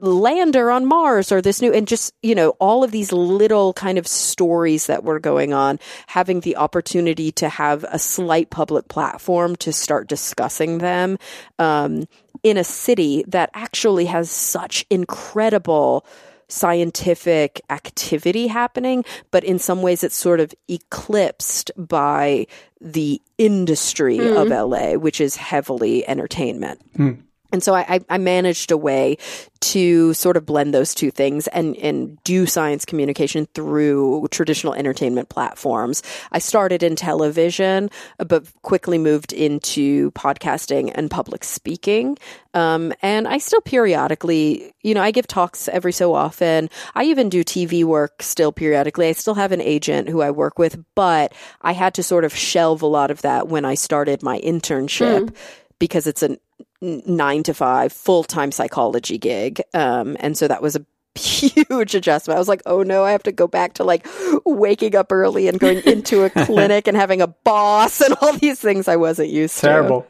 [0.00, 3.98] lander on Mars or this new, and just, you know, all of these little kind
[3.98, 9.56] of stories that were going on, having the opportunity to have a slight public platform
[9.56, 11.18] to start discussing them.
[11.58, 12.06] Um,
[12.42, 16.04] in a city that actually has such incredible
[16.48, 22.46] scientific activity happening, but in some ways it's sort of eclipsed by
[22.80, 24.52] the industry of hmm.
[24.52, 26.80] LA, which is heavily entertainment.
[26.96, 27.12] Hmm.
[27.52, 29.16] And so I, I- I managed a way
[29.60, 35.28] to sort of blend those two things and, and do science communication through traditional entertainment
[35.30, 36.02] platforms.
[36.30, 42.18] I started in television, but quickly moved into podcasting and public speaking.
[42.54, 46.70] Um, and I still periodically, you know, I give talks every so often.
[46.94, 49.08] I even do TV work still periodically.
[49.08, 51.32] I still have an agent who I work with, but
[51.62, 55.34] I had to sort of shelve a lot of that when I started my internship
[55.78, 56.38] because it's a n-
[56.80, 59.60] nine to five full time psychology gig.
[59.74, 62.36] Um, and so that was a huge adjustment.
[62.36, 64.06] I was like, oh no, I have to go back to like
[64.44, 68.60] waking up early and going into a clinic and having a boss and all these
[68.60, 70.02] things I wasn't used Terrible.
[70.02, 70.08] to.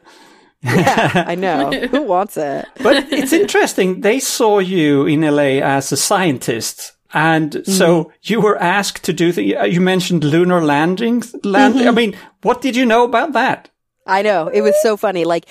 [0.67, 0.81] Terrible.
[0.81, 1.71] yeah, I know.
[1.71, 2.65] Who wants it?
[2.83, 4.01] But it's interesting.
[4.01, 6.93] They saw you in LA as a scientist.
[7.11, 11.33] And so you were asked to do the, uh, you mentioned lunar landings.
[11.43, 13.71] Land, I mean, what did you know about that?
[14.05, 14.47] I know.
[14.47, 15.25] It was so funny.
[15.25, 15.47] Like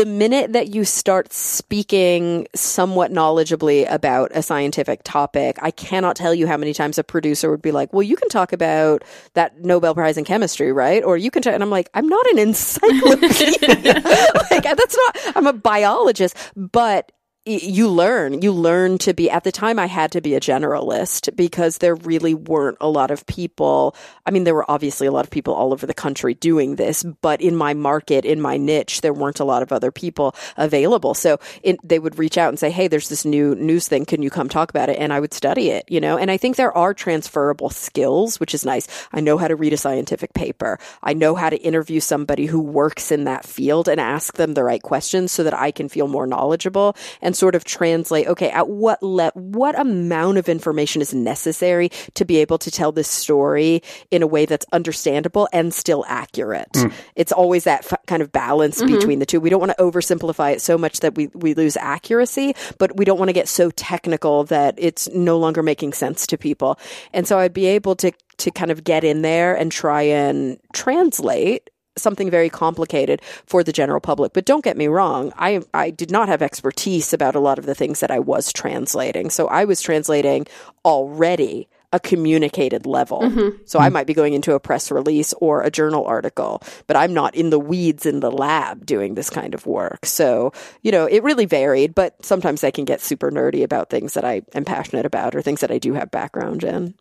[0.00, 6.32] the minute that you start speaking somewhat knowledgeably about a scientific topic, I cannot tell
[6.32, 9.62] you how many times a producer would be like, well, you can talk about that
[9.62, 11.04] Nobel Prize in chemistry, right?
[11.04, 13.58] Or you can talk, and I'm like, I'm not an encyclopedia.
[14.50, 17.12] like that's not, I'm a biologist, but
[17.46, 18.42] you learn.
[18.42, 21.94] You learn to be at the time i had to be a generalist because there
[21.94, 23.96] really weren't a lot of people.
[24.26, 27.02] I mean there were obviously a lot of people all over the country doing this
[27.22, 31.14] but in my market in my niche there weren't a lot of other people available.
[31.14, 34.04] So it, they would reach out and say hey there's this new news thing.
[34.04, 34.98] Can you come talk about it?
[34.98, 36.18] And i would study it you know?
[36.18, 38.86] And i think there are transferable skills which is nice.
[39.12, 40.78] I know how to read a scientific paper.
[41.02, 44.64] I know how to interview somebody who works in that field and ask them the
[44.64, 46.94] right questions so that i can feel more knowledgeable.
[47.22, 52.24] And sort of translate okay at what le- what amount of information is necessary to
[52.24, 56.72] be able to tell this story in a way that's understandable and still accurate?
[56.72, 56.92] Mm.
[57.16, 58.94] It's always that f- kind of balance mm-hmm.
[58.94, 59.40] between the two.
[59.40, 63.04] We don't want to oversimplify it so much that we we lose accuracy but we
[63.04, 66.78] don't want to get so technical that it's no longer making sense to people.
[67.12, 70.58] And so i'd be able to to kind of get in there and try and
[70.72, 74.32] translate something very complicated for the general public.
[74.32, 77.66] But don't get me wrong, I I did not have expertise about a lot of
[77.66, 79.30] the things that I was translating.
[79.30, 80.46] So I was translating
[80.84, 83.22] already a communicated level.
[83.22, 83.62] Mm-hmm.
[83.64, 87.12] So I might be going into a press release or a journal article, but I'm
[87.12, 90.06] not in the weeds in the lab doing this kind of work.
[90.06, 94.14] So, you know, it really varied, but sometimes I can get super nerdy about things
[94.14, 96.94] that I am passionate about or things that I do have background in.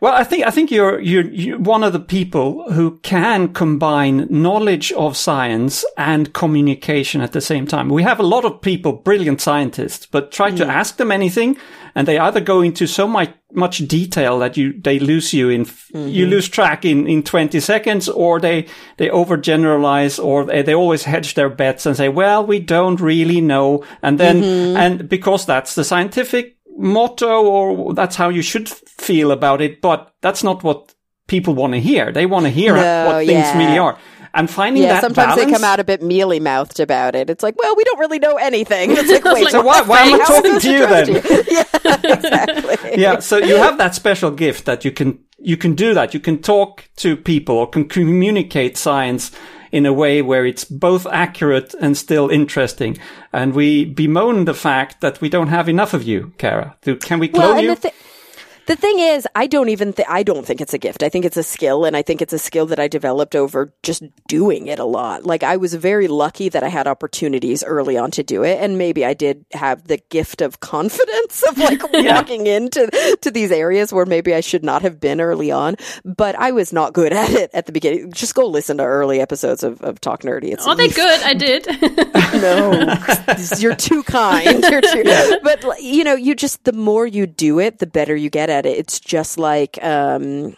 [0.00, 4.26] Well, I think I think you're you're, you're one of the people who can combine
[4.30, 7.88] knowledge of science and communication at the same time.
[7.88, 10.68] We have a lot of people, brilliant scientists, but try to mm.
[10.68, 11.56] ask them anything,
[11.94, 15.60] and they either go into so much much detail that you they lose you in
[15.60, 16.30] you mm-hmm.
[16.30, 21.34] lose track in in 20 seconds, or they they overgeneralize, or they, they always hedge
[21.34, 24.76] their bets and say, well, we don't really know, and then mm-hmm.
[24.76, 30.12] and because that's the scientific motto or that's how you should feel about it, but
[30.20, 30.94] that's not what
[31.26, 32.12] people want to hear.
[32.12, 33.58] They want to hear No, what things yeah.
[33.58, 33.98] really are.
[34.36, 37.30] And finding Yeah, that sometimes balance, they come out a bit mealy mouthed about it.
[37.30, 38.90] It's like, well, we don't really know anything.
[38.90, 39.86] It's like, wait, So why, what?
[39.86, 41.06] why am I talking to you then?
[41.06, 41.44] to
[41.84, 43.00] Yeah, exactly.
[43.00, 46.14] yeah, so you have that special gift that you can you can do that.
[46.14, 49.30] You can talk to people or can communicate science
[49.74, 52.96] in a way where it's both accurate and still interesting.
[53.32, 56.76] And we bemoan the fact that we don't have enough of you, Cara.
[57.00, 57.76] Can we clone Well, you?
[58.66, 61.02] The, thing is, I don't even th- I don't think it's a gift.
[61.02, 63.72] I think it's a skill, and I think it's a skill that I developed over
[63.82, 65.24] just doing it a lot.
[65.24, 68.78] Like I was very lucky that I had opportunities early on to do it, and
[68.78, 72.88] maybe I did have the gift of confidence of like walking into
[73.22, 75.76] to these areas where maybe I should not have been early on.
[76.04, 78.12] But I was not good at it at the beginning.
[78.12, 80.52] Just go listen to early episodes of, of Talk Nerdy.
[80.52, 81.20] It's Oh, they're good.
[81.22, 81.66] I did.
[82.40, 82.96] no,
[83.58, 84.62] you're too kind.
[84.64, 88.30] You're too, but you know, you just the more you do it, the better you
[88.30, 88.78] get at it.
[88.78, 90.56] It's just like um,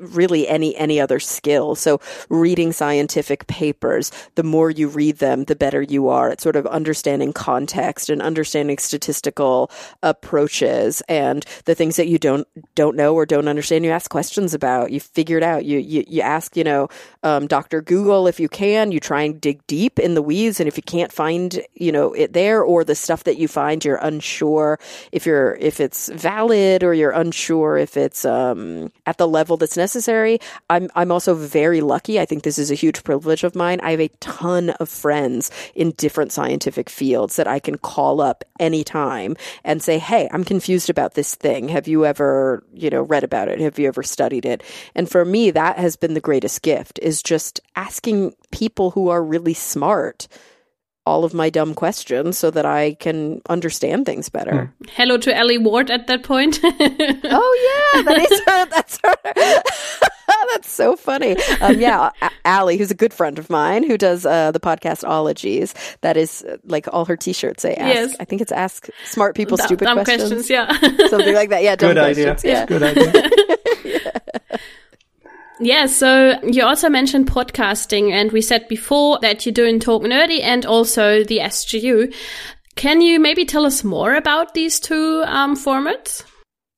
[0.00, 1.74] really any any other skill.
[1.74, 6.56] So reading scientific papers, the more you read them, the better you are at sort
[6.56, 9.70] of understanding context and understanding statistical
[10.02, 13.84] approaches and the things that you don't don't know or don't understand.
[13.84, 14.90] You ask questions about.
[14.90, 15.64] You figure it out.
[15.64, 16.88] You you, you ask, you know,
[17.22, 18.92] um, Doctor Google if you can.
[18.92, 22.12] You try and dig deep in the weeds, and if you can't find, you know,
[22.12, 24.78] it there or the stuff that you find, you're unsure
[25.12, 29.73] if you're if it's valid or you're unsure if it's um, at the level that's
[29.76, 30.38] necessary.
[30.70, 32.20] I'm I'm also very lucky.
[32.20, 33.80] I think this is a huge privilege of mine.
[33.82, 38.44] I have a ton of friends in different scientific fields that I can call up
[38.58, 41.68] anytime and say, "Hey, I'm confused about this thing.
[41.68, 43.60] Have you ever, you know, read about it?
[43.60, 44.62] Have you ever studied it?"
[44.94, 49.22] And for me, that has been the greatest gift is just asking people who are
[49.22, 50.28] really smart
[51.06, 54.72] all of my dumb questions so that I can understand things better.
[54.92, 56.60] Hello to Alie Ward at that point.
[56.64, 58.66] Oh yeah, that is her.
[58.70, 59.14] That's her.
[60.52, 61.36] That's so funny.
[61.60, 65.06] Um, yeah, A- Alie, who's a good friend of mine, who does uh, the podcast
[65.08, 65.74] Ologies.
[66.02, 67.74] That is uh, like all her T-shirts say.
[67.74, 68.16] Ask, Yes.
[68.20, 70.68] I think it's ask smart people Dumb- stupid dumb questions, questions, yeah.
[71.08, 71.62] something like that.
[71.62, 72.36] Yeah, dumb Good idea.
[72.44, 72.66] Yeah.
[72.66, 73.30] Good idea.
[73.84, 74.20] Yeah,
[75.86, 80.66] so you also mentioned podcasting, and we said before that you're doing Talk Nerdy and
[80.66, 82.12] also the SGU.
[82.74, 86.24] Can you maybe tell us more about these two um, formats?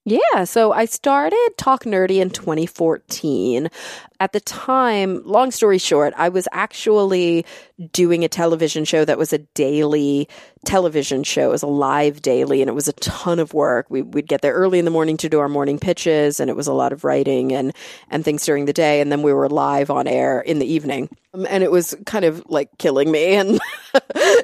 [0.05, 3.69] Yeah, so I started Talk Nerdy in 2014.
[4.19, 7.45] At the time, long story short, I was actually
[7.93, 10.29] doing a television show that was a daily
[10.65, 11.49] television show.
[11.49, 13.87] It was a live daily and it was a ton of work.
[13.89, 16.57] We, we'd get there early in the morning to do our morning pitches and it
[16.57, 17.75] was a lot of writing and,
[18.11, 19.01] and things during the day.
[19.01, 21.09] And then we were live on air in the evening.
[21.35, 23.61] Um, And it was kind of like killing me and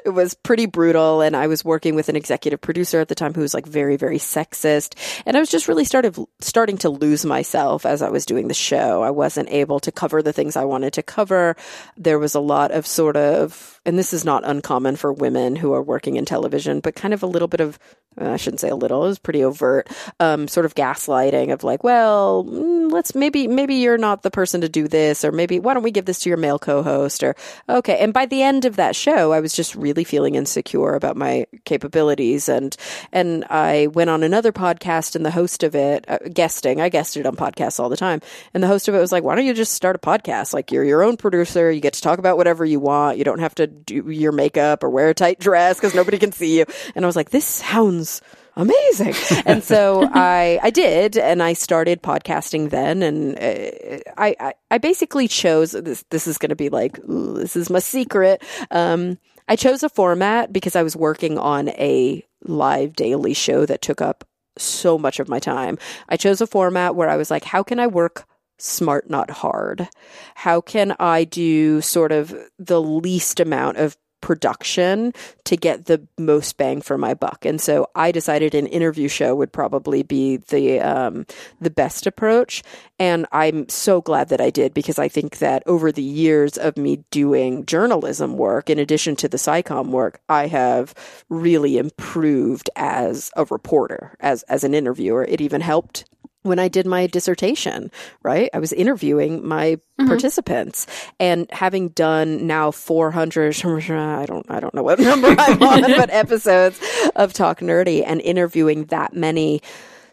[0.05, 1.21] it was pretty brutal.
[1.21, 3.97] And I was working with an executive producer at the time who was like very,
[3.97, 4.95] very sexist.
[5.25, 8.53] And I was just really started starting to lose myself as I was doing the
[8.53, 9.01] show.
[9.01, 11.55] I wasn't able to cover the things I wanted to cover.
[11.97, 15.73] There was a lot of sort of, and this is not uncommon for women who
[15.73, 17.77] are working in television, but kind of a little bit of,
[18.19, 21.63] uh, I shouldn't say a little, it was pretty overt, um, sort of gaslighting of
[21.63, 25.59] like, well, mm, let's maybe, maybe you're not the person to do this, or maybe
[25.59, 27.35] why don't we give this to your male co-host, or
[27.67, 27.97] okay.
[27.99, 31.45] And by the end of that show, I was just really feeling insecure about my
[31.65, 32.75] capabilities, and
[33.11, 37.25] and I went on another podcast, and the host of it, uh, guesting, I guested
[37.25, 38.21] on podcasts all the time,
[38.53, 40.53] and the host of it was like, why don't you just start a podcast?
[40.53, 43.39] Like you're your own producer, you get to talk about whatever you want, you don't
[43.39, 46.65] have to do your makeup or wear a tight dress because nobody can see you.
[46.95, 48.21] And I was like, this sounds
[48.55, 49.15] amazing.
[49.45, 53.03] and so I, I did, and I started podcasting then.
[53.03, 56.03] And uh, I, I, I basically chose this.
[56.09, 58.43] This is going to be like, this is my secret.
[58.71, 59.17] Um,
[59.47, 64.01] I chose a format because I was working on a live daily show that took
[64.01, 64.23] up
[64.57, 65.77] so much of my time.
[66.09, 68.25] I chose a format where I was like, how can I work
[68.63, 69.89] smart, not hard?
[70.35, 76.55] How can I do sort of the least amount of production to get the most
[76.55, 77.43] bang for my buck.
[77.43, 81.25] And so I decided an interview show would probably be the um,
[81.59, 82.63] the best approach.
[82.97, 86.77] And I'm so glad that I did because I think that over the years of
[86.77, 90.93] me doing journalism work, in addition to the SciComm work, I have
[91.27, 95.25] really improved as a reporter, as as an interviewer.
[95.25, 96.05] It even helped
[96.43, 97.91] when I did my dissertation,
[98.21, 98.49] right?
[98.53, 100.87] I was interviewing my participants
[101.19, 106.09] and having done now 400, I don't, I don't know what number I'm on, but
[106.09, 106.79] episodes
[107.15, 109.61] of Talk Nerdy and interviewing that many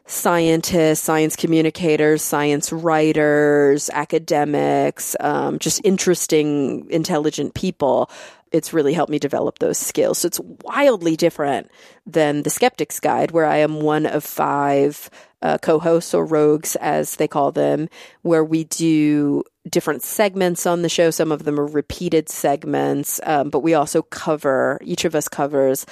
[0.07, 8.11] scientists, science communicators, science writers, academics, um, just interesting, intelligent people.
[8.53, 10.18] It's really helped me develop those skills.
[10.18, 11.70] So it's wildly different
[12.07, 15.09] than the Skeptic's Guide, where I am one of five
[15.42, 17.88] uh, co-hosts or rogues, as they call them,
[18.22, 21.11] where we do different segments on the show.
[21.11, 24.78] Some of them are repeated segments, um, but we also cover.
[24.82, 25.86] Each of us covers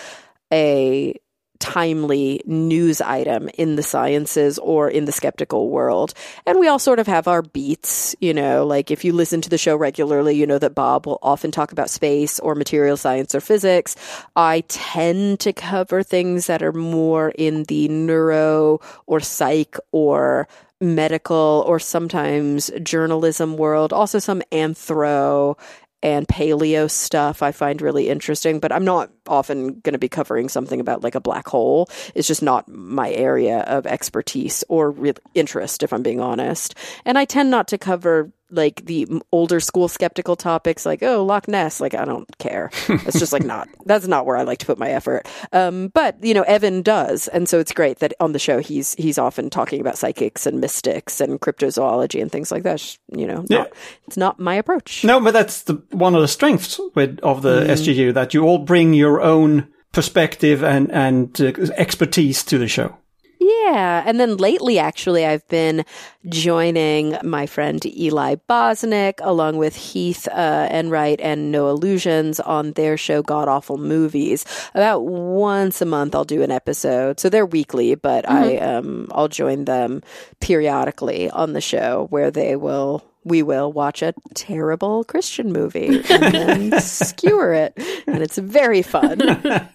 [0.52, 1.14] a
[1.60, 6.14] timely news item in the sciences or in the skeptical world.
[6.46, 9.50] And we all sort of have our beats, you know, like if you listen to
[9.50, 13.34] the show regularly, you know that Bob will often talk about space or material science
[13.34, 13.96] or physics.
[14.36, 20.48] I tend to cover things that are more in the neuro or psych or
[20.80, 25.58] medical or sometimes journalism world, also some anthro
[26.02, 30.48] and paleo stuff I find really interesting, but I'm not often going to be covering
[30.48, 31.88] something about like a black hole.
[32.14, 36.74] It's just not my area of expertise or re- interest, if I'm being honest.
[37.04, 41.46] And I tend not to cover like the older school skeptical topics like oh loch
[41.48, 42.70] ness like i don't care.
[42.88, 45.26] It's just like not that's not where i like to put my effort.
[45.52, 48.94] Um, but you know evan does and so it's great that on the show he's
[48.94, 52.98] he's often talking about psychics and mystics and cryptozoology and things like that.
[53.14, 53.58] You know Yeah.
[53.58, 53.72] not,
[54.06, 55.04] it's not my approach.
[55.04, 58.58] No, but that's the, one of the strengths with, of the SGU that you all
[58.58, 62.96] bring your own perspective and and uh, expertise to the show.
[63.40, 64.02] Yeah.
[64.04, 65.84] And then lately, actually, I've been
[66.28, 72.96] joining my friend Eli Bosnick along with Heath uh, Enright and Noah Lugeons on their
[72.96, 74.44] show God Awful Movies.
[74.74, 77.20] About once a month, I'll do an episode.
[77.20, 80.02] So they're weekly, but I um I'll join them
[80.40, 83.04] periodically on the show where they will.
[83.24, 87.74] We will watch a terrible Christian movie and then skewer it.
[88.06, 89.20] And it's very fun.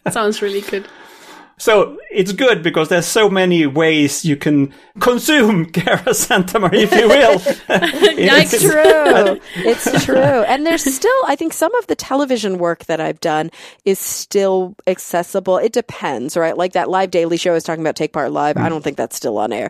[0.11, 0.87] Sounds really good.
[1.57, 6.91] So it's good because there's so many ways you can consume Cara Santa Maria, if
[6.91, 7.41] you will.
[8.33, 9.39] It's true.
[9.65, 10.15] It's true.
[10.15, 13.49] And there's still, I think some of the television work that I've done
[13.85, 15.57] is still accessible.
[15.57, 16.57] It depends, right?
[16.57, 18.57] Like that live daily show I was talking about, Take Part Live.
[18.57, 18.69] I mm.
[18.69, 19.69] don't think that's still on air.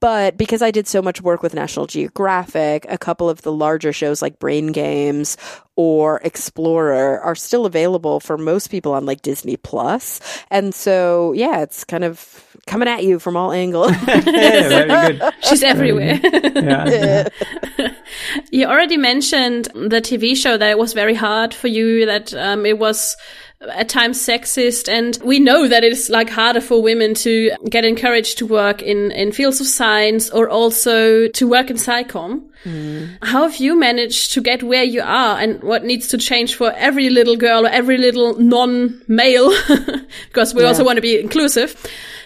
[0.00, 3.92] But because I did so much work with National Geographic, a couple of the larger
[3.92, 5.36] shows like Brain Games
[5.76, 10.20] or Explorer are still available for most people on like Disney Plus.
[10.50, 13.92] And so, yeah, it's kind of coming at you from all angles.
[14.08, 15.34] yeah, very good.
[15.42, 16.20] She's everywhere.
[16.22, 17.28] Yeah.
[18.50, 22.66] You already mentioned the TV show that it was very hard for you, that um,
[22.66, 23.16] it was
[23.70, 28.38] at times sexist, and we know that it's like harder for women to get encouraged
[28.38, 32.42] to work in, in fields of science or also to work in SciComm.
[32.64, 33.16] Mm.
[33.22, 36.72] How have you managed to get where you are and what needs to change for
[36.72, 39.52] every little girl or every little non-male,
[40.28, 41.76] because we also want to be inclusive,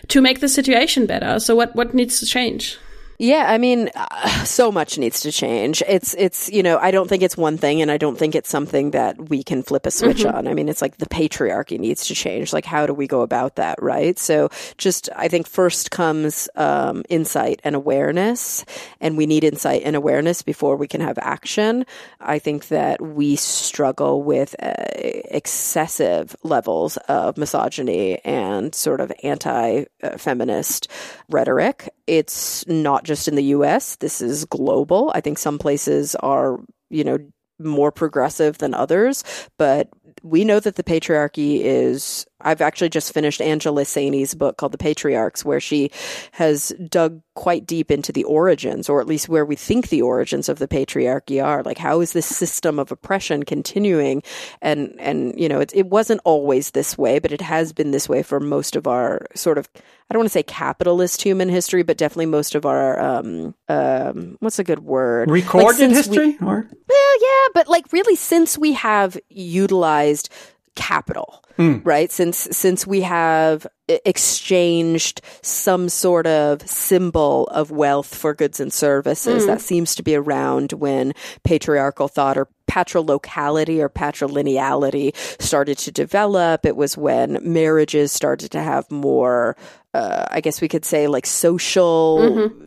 [0.09, 1.41] to make the situation better?
[1.41, 2.79] So what, what needs to change?
[3.19, 5.83] Yeah, I mean, uh, so much needs to change.
[5.89, 8.51] It's it's you know, I don't think it's one thing, and I don't think it's
[8.51, 10.47] something that we can flip a switch on.
[10.47, 12.53] I mean, it's like the patriarchy needs to change.
[12.53, 14.19] Like, how do we go about that, right?
[14.19, 18.65] So, just I think first comes um, insight and awareness,
[19.01, 21.87] and we need insight and awareness before we can have action.
[22.21, 30.89] I think that we struggle with uh, excessive levels of misogyny and sort of anti-feminist
[31.31, 31.89] rhetoric.
[32.07, 35.11] It's not just in the US, this is global.
[35.15, 36.59] I think some places are,
[36.91, 37.19] you know,
[37.59, 39.25] more progressive than others,
[39.59, 39.89] but
[40.23, 42.27] we know that the patriarchy is.
[42.41, 45.91] I've actually just finished Angela Saini's book called The Patriarchs, where she
[46.33, 50.49] has dug quite deep into the origins, or at least where we think the origins
[50.49, 51.63] of the patriarchy are.
[51.63, 54.23] Like, how is this system of oppression continuing?
[54.61, 58.09] And and you know, it it wasn't always this way, but it has been this
[58.09, 59.69] way for most of our sort of.
[60.09, 64.37] I don't want to say capitalist human history, but definitely most of our um um
[64.41, 65.29] what's a good word?
[65.29, 66.37] Like, Recorded we- history?
[66.43, 70.29] or well, yeah, but like really since we have utilized
[70.77, 71.79] capital, hmm.
[71.83, 72.13] right?
[72.13, 79.43] Since since we have exchanged some sort of symbol of wealth for goods and services
[79.43, 79.49] hmm.
[79.49, 81.13] that seems to be around when
[81.43, 86.65] patriarchal thought or patrilocality or patrilineality started to develop.
[86.65, 89.57] It was when marriages started to have more
[89.97, 92.66] uh, I guess we could say like social mm-hmm.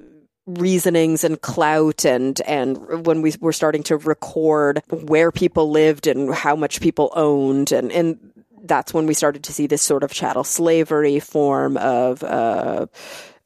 [0.57, 6.33] Reasonings and clout and and when we were starting to record where people lived and
[6.33, 7.71] how much people owned.
[7.71, 8.17] And and
[8.63, 12.87] that's when we started to see this sort of chattel slavery form of uh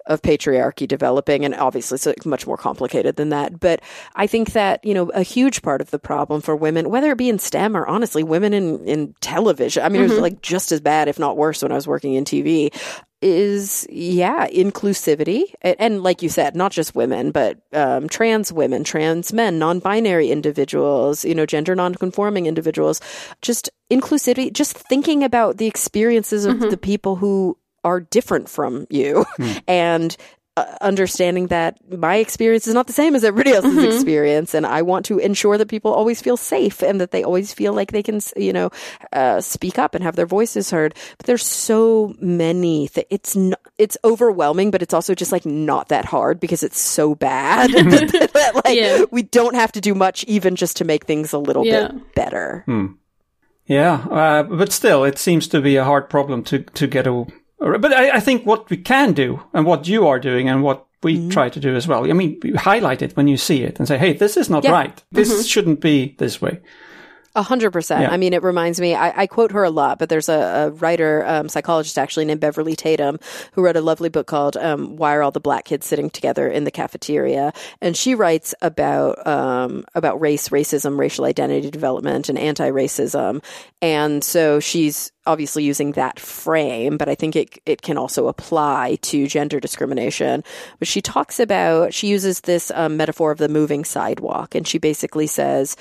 [0.06, 1.45] of patriarchy developing.
[1.45, 3.60] And obviously it's much more complicated than that.
[3.60, 3.82] But
[4.16, 7.18] i think that you know a huge part of the problem for women whether it
[7.18, 10.72] be in stem or honestly women in in television i mean it was like just
[10.72, 12.74] as bad if not worse when i was working in tv
[13.24, 15.53] is yeah inclusivity.
[15.61, 20.30] And, and like you said not just women but um, trans women trans men non-binary
[20.30, 23.01] individuals you know gender non-conforming individuals.
[23.41, 29.26] Just inclusivity just thinking about the experiences of the people who are different from you
[29.67, 30.15] and
[30.56, 33.91] uh, understanding that my experience is not the same as everybody else's Mm-hmm.
[33.95, 37.51] experience, and I want to ensure that people always feel safe and that they always
[37.54, 38.70] feel like they can, you know,
[39.14, 40.93] uh, speak up and have their voices heard.
[41.18, 42.88] But there's so many.
[42.89, 46.80] Th- it's n- it's overwhelming, but it's also just like not that hard because it's
[46.80, 49.06] so bad that like Yeah.
[49.10, 51.88] we don't have to do much even just to make things a little Yeah.
[51.88, 52.64] bit better.
[53.66, 57.26] Yeah, uh, but still, it seems to be a hard problem to to get a.
[57.64, 60.86] But I, I think what we can do, and what you are doing, and what
[61.03, 61.30] we Mm-hmm.
[61.30, 62.09] try to do as well.
[62.09, 64.72] I mean, highlight it when you see it and say, "Hey, this is not Yeah.
[64.72, 65.03] right.
[65.11, 65.41] This Mm-hmm.
[65.47, 66.59] shouldn't be this way."
[67.36, 68.11] A hundred percent.
[68.11, 68.93] I mean, it reminds me.
[68.93, 72.41] I, I quote her a lot, but there's a, a writer, um, psychologist actually named
[72.41, 73.17] Beverly Tatum,
[73.53, 76.47] who wrote a lovely book called um, "Why Are All the Black Kids Sitting Together
[76.47, 82.38] in the Cafeteria?" And she writes about um, about race, racism, racial identity development, and
[82.38, 83.43] anti-racism.
[83.81, 88.99] And so she's obviously using that frame, but I think it it can also apply
[89.01, 90.43] to gender discrimination.
[90.77, 94.77] But she talks about she uses this um, metaphor of the moving sidewalk, and she
[94.77, 95.75] basically says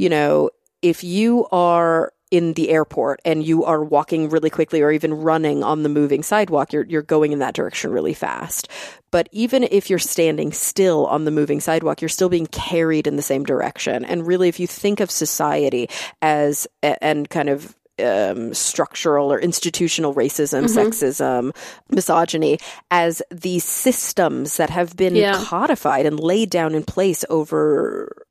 [0.00, 0.48] you know,
[0.82, 5.64] if you are in the airport and you are walking really quickly or even running
[5.64, 8.68] on the moving sidewalk, you're you're going in that direction really fast.
[9.10, 13.16] But even if you're standing still on the moving sidewalk, you're still being carried in
[13.16, 14.04] the same direction.
[14.04, 15.88] And really, if you think of society
[16.22, 21.54] as and kind of um, structural or institutional racism, sexism,
[21.90, 22.58] misogyny
[22.90, 25.42] as these systems that have been Yeah.
[25.44, 28.24] codified and laid down in place over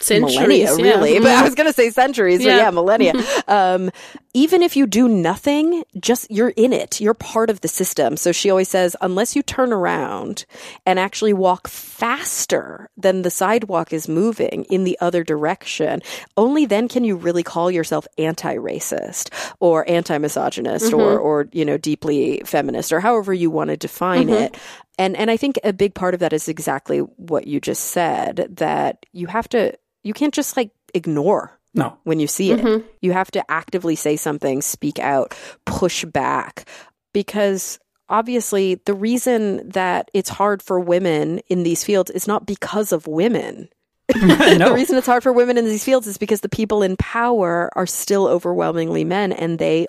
[0.00, 0.70] Centuries, millennia, yeah.
[0.70, 0.82] Mm-hmm.
[0.82, 1.18] really.
[1.20, 2.56] But I was going to say centuries, Yeah.
[2.56, 3.14] yeah, millennia.
[3.48, 3.90] um,
[4.34, 7.00] even if you do nothing, just you're in it.
[7.00, 8.16] You're part of the system.
[8.16, 10.44] So she always says, unless you turn around
[10.84, 16.02] and actually walk faster than the sidewalk is moving in the other direction,
[16.36, 21.00] only then can you really call yourself anti-racist or anti-misogynist Mm-hmm.
[21.00, 24.34] or, or, you know, deeply feminist or however you want to define Mm-hmm.
[24.34, 24.56] it.
[24.96, 28.46] And and I think a big part of that is exactly what you just said
[28.58, 29.74] that you have to
[30.04, 32.60] you can't just like ignore No, when you see it.
[32.60, 32.86] Mm-hmm.
[33.00, 35.34] You have to actively say something, speak out,
[35.64, 36.68] push back
[37.12, 37.78] because
[38.08, 43.06] obviously the reason that it's hard for women in these fields is not because of
[43.06, 43.68] women.
[44.14, 47.70] The reason it's hard for women in these fields is because the people in power
[47.74, 49.86] are still overwhelmingly men and they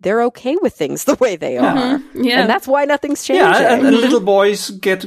[0.00, 1.76] they're okay with things the way they are.
[1.76, 1.98] Uh-huh.
[2.14, 2.40] Yeah.
[2.40, 3.44] And that's why nothing's changing.
[3.44, 5.06] Yeah, and, and little boys get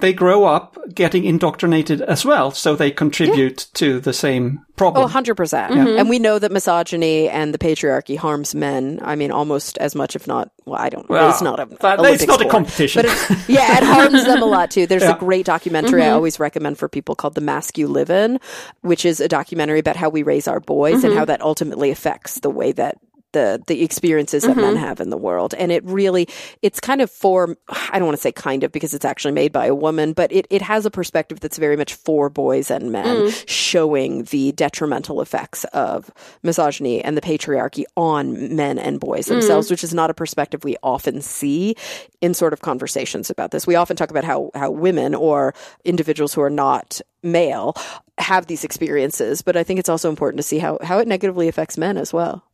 [0.00, 5.04] they grow up getting indoctrinated as well, so they contribute to the same problem.
[5.04, 5.36] Oh, 100%.
[5.36, 8.98] percent And we know that misogyny and the patriarchy harms men.
[9.02, 12.00] I mean, almost as much, if not, well, I don't Well, It's not a, that-
[12.00, 13.02] it's not a competition.
[13.02, 14.86] But yeah, it harms them a lot too.
[14.86, 15.16] There's Yeah.
[15.16, 16.14] a great documentary I mm-hmm.
[16.14, 18.40] always recommend for people called The Mask You Live In,
[18.80, 21.18] which is a documentary about how we raise our boys and mm-hmm.
[21.18, 22.96] how that ultimately affects the way that
[23.32, 24.84] the the experiences that men mm-hmm.
[24.84, 25.54] have in the world.
[25.54, 26.28] And it really
[26.62, 29.52] it's kind of for i don't want to say kind of because it's actually made
[29.52, 32.92] by a woman but it, it has a perspective that's very much for boys and
[32.92, 33.44] men mm.
[33.48, 36.10] showing the detrimental effects of
[36.42, 39.30] misogyny and the patriarchy on men and boys mm.
[39.30, 41.76] themselves which is not a perspective we often see
[42.20, 43.66] in sort of conversations about this.
[43.66, 45.54] We often talk about how how women or
[45.84, 47.74] individuals who are not male
[48.18, 51.48] have these experiences but i think it's also important to see how how it negatively
[51.48, 52.44] affects men as well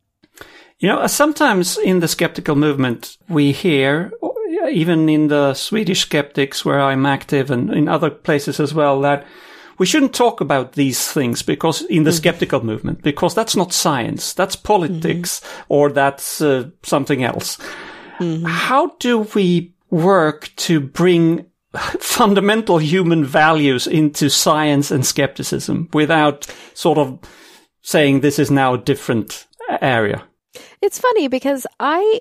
[0.79, 4.11] You know, sometimes in the skeptical movement, we hear,
[4.69, 9.25] even in the Swedish skeptics where I'm active and in other places as well, that
[9.79, 12.17] we shouldn't talk about these things because in the mm-hmm.
[12.17, 15.63] skeptical movement, because that's not science, that's politics, mm-hmm.
[15.69, 17.57] or that's uh, something else.
[18.19, 18.45] Mm-hmm.
[18.45, 21.45] How do we work to bring
[21.99, 27.19] fundamental human values into science and skepticism without sort of
[27.81, 29.47] saying this is now a different
[29.81, 30.23] area?
[30.81, 32.19] It's funny because I.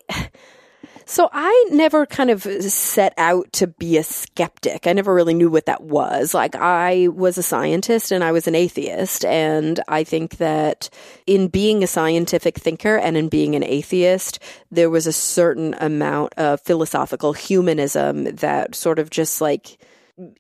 [1.09, 4.89] So I never kind of set out to be a skeptic.
[4.89, 6.35] I never really knew what that was.
[6.35, 9.25] Like I was a scientist and I was an atheist.
[9.25, 10.91] And I think that
[11.25, 14.41] in being a scientific thinker and in being an atheist,
[14.73, 19.79] there was a certain amount of philosophical humanism that sort of just like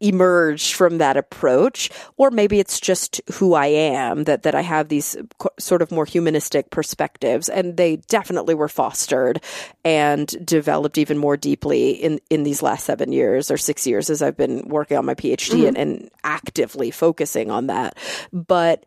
[0.00, 4.88] emerged from that approach or maybe it's just who I am that that I have
[4.88, 9.42] these co- sort of more humanistic perspectives and they definitely were fostered
[9.84, 14.22] and developed even more deeply in in these last 7 years or 6 years as
[14.22, 15.66] I've been working on my PhD mm-hmm.
[15.66, 17.98] and, and actively focusing on that.
[18.32, 18.84] But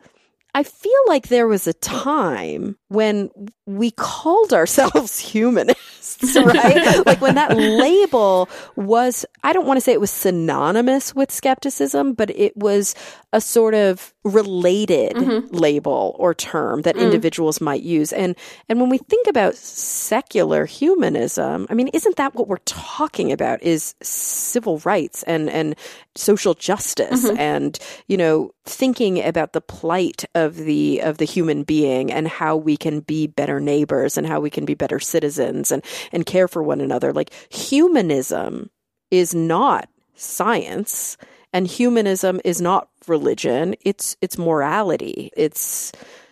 [0.55, 3.29] I feel like there was a time when
[3.65, 7.05] we called ourselves humanists, right?
[7.05, 12.13] like when that label was, I don't want to say it was synonymous with skepticism,
[12.13, 12.95] but it was
[13.31, 15.55] a sort of related mm-hmm.
[15.55, 17.01] label or term that mm.
[17.01, 18.11] individuals might use.
[18.11, 18.35] And,
[18.67, 23.61] and when we think about secular humanism, I mean, isn't that what we're talking about
[23.61, 25.75] is civil rights and, and
[26.15, 27.39] social justice mm-hmm.
[27.39, 27.77] and,
[28.07, 32.77] you know, thinking about the plight of the, of the human being and how we
[32.79, 36.63] can be better neighbors and how we can be better citizens and, and care for
[36.63, 37.13] one another.
[37.13, 38.69] Like humanism
[39.11, 41.17] is not science
[41.53, 43.75] and humanism is not religion.
[43.81, 45.31] It's, it's morality.
[45.35, 45.91] It's,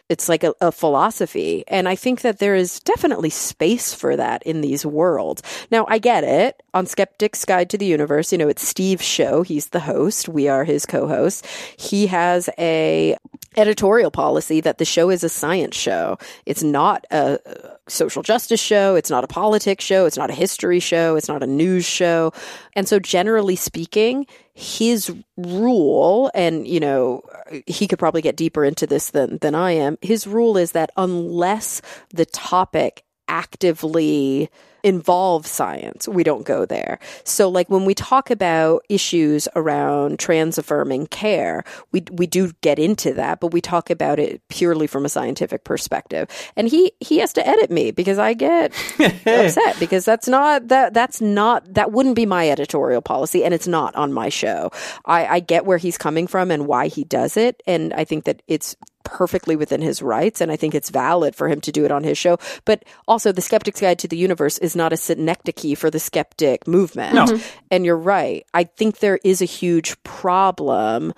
[0.10, 1.64] it's like a, a philosophy.
[1.68, 5.44] And I think that there is definitely space for that in these worlds.
[5.70, 6.64] Now, I get it.
[6.74, 9.42] On Skeptic's Guide to the Universe, you know, it's Steve's show.
[9.42, 10.30] He's the host.
[10.30, 11.46] We are his co-hosts.
[11.78, 13.18] He has a
[13.56, 16.18] editorial policy that the show is a science show.
[16.46, 17.40] It's not a
[17.88, 18.96] social justice show.
[18.96, 20.06] It's not a politics show.
[20.06, 21.16] It's not a history show.
[21.16, 22.34] It's not a news show.
[22.74, 27.22] And so generally speaking, his rule, and you know,
[27.66, 29.98] he could probably get deeper into this than, than I am.
[30.02, 31.82] His rule is that unless
[32.14, 34.50] the topic actively
[34.84, 37.00] involves science, we don't go there.
[37.24, 42.80] So like when we talk about issues around trans affirming care, we we do get
[42.80, 46.30] into that, but we talk about it purely from a scientific perspective.
[46.56, 50.94] And he he has to edit me because I get upset because that's not that
[50.94, 54.72] that's not that wouldn't be my editorial policy and it's not on my show.
[55.06, 58.26] I, I get where he's coming from and why he does it, and I think
[58.26, 58.76] that it's
[59.08, 62.04] perfectly within his rights, and I think it's valid for him to do it on
[62.04, 62.38] his show.
[62.66, 66.68] But also, The Skeptic's Guide to the Universe is not a synecdoche for the skeptic
[66.68, 67.16] movement.
[67.16, 67.40] No.
[67.72, 68.46] And you're right.
[68.54, 71.14] I think there is a huge problem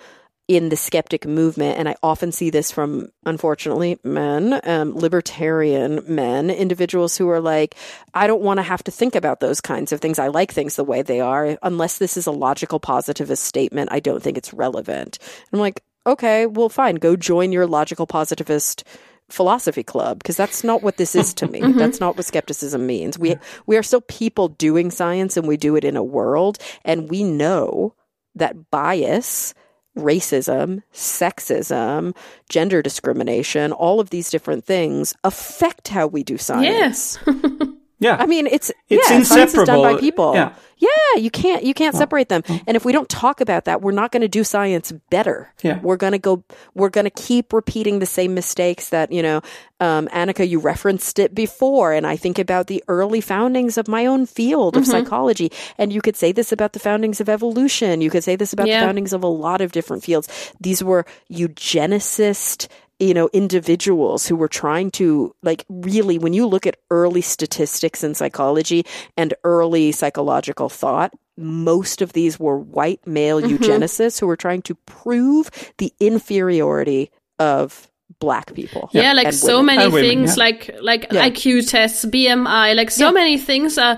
[0.48, 6.50] in the skeptic movement, and I often see this from, unfortunately, men, um, libertarian men,
[6.50, 7.76] individuals who are like,
[8.16, 10.18] I don't want to have to think about those kinds of things.
[10.18, 11.60] I like things the way they are.
[11.62, 15.20] Unless this is a logical positivist statement, I don't think it's relevant.
[15.54, 18.84] I'm like, okay, well, fine, go join your logical positivist
[19.30, 21.62] philosophy club because that's not what this is to me.
[21.62, 21.78] Mm-hmm.
[21.78, 23.18] That's not what skepticism means.
[23.18, 23.62] We mm-hmm.
[23.68, 27.24] we are still people doing science and we do it in a world and we
[27.24, 27.94] know
[28.36, 29.54] that bias
[29.98, 32.16] racism, sexism,
[32.50, 37.18] gender discrimination, all of these different things affect how we do science.
[37.26, 37.70] Yes.
[38.00, 38.16] Yeah.
[38.20, 40.00] I mean, it's It's yeah, science is done by inseparable.
[40.00, 40.34] people.
[40.34, 40.54] Yeah.
[40.82, 42.42] Yeah, you can't you can't separate them.
[42.66, 45.52] And if we don't talk about that, we're not going to do science better.
[45.62, 45.80] Yeah.
[45.82, 49.42] We're going to go we're going to keep repeating the same mistakes that, you know,
[49.82, 54.06] um Annika you referenced it before and I think about the early foundings of my
[54.06, 58.00] own field of psychology and you could say this about the foundings of evolution.
[58.00, 58.80] You could say this about Yeah.
[58.80, 60.30] the foundings of a lot of different fields.
[60.62, 62.68] These were eugenicist
[63.00, 68.04] you know, individuals who were trying to, like, really, when you look at early statistics
[68.04, 68.86] in psychology
[69.16, 73.56] and early psychological thought, most of these were white male mm-hmm.
[73.56, 77.90] eugenicists who were trying to prove the inferiority of
[78.20, 78.90] black people.
[78.92, 79.66] Yeah, like so women.
[79.68, 80.44] many And women, things, yeah.
[80.44, 81.30] like like Yeah.
[81.30, 83.12] IQ tests, BMI, like so Yeah.
[83.12, 83.98] many things are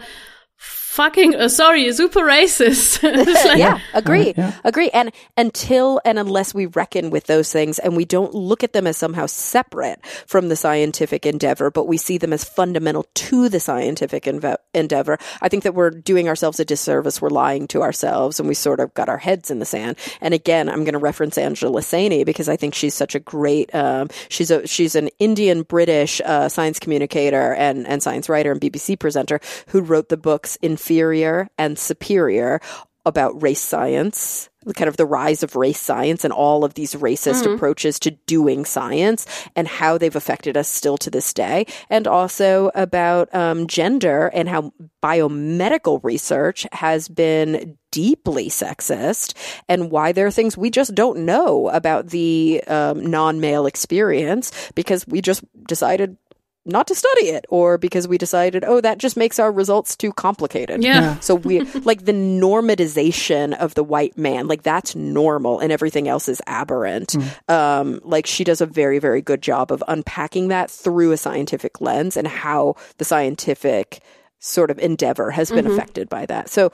[0.91, 3.01] fucking uh, sorry, super racist.
[3.41, 4.33] Like- yeah, agree,
[4.63, 4.89] agree.
[4.89, 8.87] And until and unless we reckon with those things and we don't look at them
[8.87, 13.59] as somehow separate from the scientific endeavor, but we see them as fundamental to the
[13.59, 17.21] scientific enve- endeavor, I think that we're doing ourselves a disservice.
[17.21, 19.97] We're lying to ourselves and we sort of got our heads in the sand.
[20.19, 23.73] And again, I'm going to reference Angela Saini because I think she's such a great,
[23.73, 28.61] um, she's a, she's an Indian British, uh, science communicator and, and science writer and
[28.61, 32.59] BBC presenter who wrote the books Inferior and Superior
[33.05, 36.93] about race science, the kind of the rise of race science and all of these
[36.95, 39.25] racist approaches to doing science
[39.55, 41.65] and how they've affected us still to this day.
[41.89, 44.71] And also about um, gender and how
[45.03, 49.35] biomedical research has been deeply sexist
[49.67, 54.71] and why there are things we just don't know about the um, non male experience
[54.73, 56.17] because we just decided
[56.65, 60.13] not to study it or because we decided, oh, that just makes our results too
[60.13, 60.83] complicated.
[60.83, 61.19] Yeah.
[61.19, 66.27] So we like the normatization of the white man, like that's normal and everything else
[66.29, 67.15] is aberrant.
[67.49, 71.81] Um, like she does a very, very good job of unpacking that through a scientific
[71.81, 74.01] lens and how the scientific
[74.39, 76.49] sort of endeavor has been affected by that.
[76.49, 76.71] So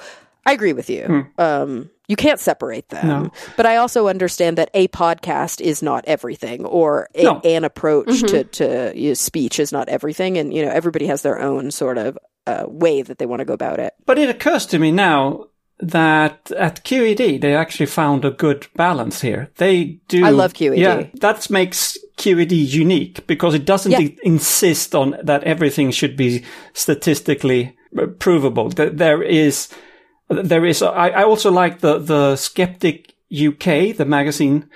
[0.47, 1.27] I agree with you.
[1.37, 3.31] Um, you can't separate them.
[3.57, 7.41] But I also understand that a podcast is not everything or a, No.
[7.43, 10.37] an approach to, to you know, speech is not everything.
[10.37, 12.17] And, you know, everybody has their own sort of
[12.47, 13.93] uh, way that they want to go about it.
[14.05, 15.47] But it occurs to me now
[15.79, 19.51] that at QED they actually found a good balance here.
[19.57, 20.25] They do.
[20.25, 20.77] I love QED.
[20.77, 23.99] Yeah, that makes QED unique because it doesn't Yeah.
[23.99, 26.43] i- insist on that everything should be
[26.73, 28.69] statistically uh, provable.
[28.69, 29.67] That there is,
[30.29, 30.81] there is.
[30.81, 34.69] Uh, I, I also like the the Skeptic UK, the magazine.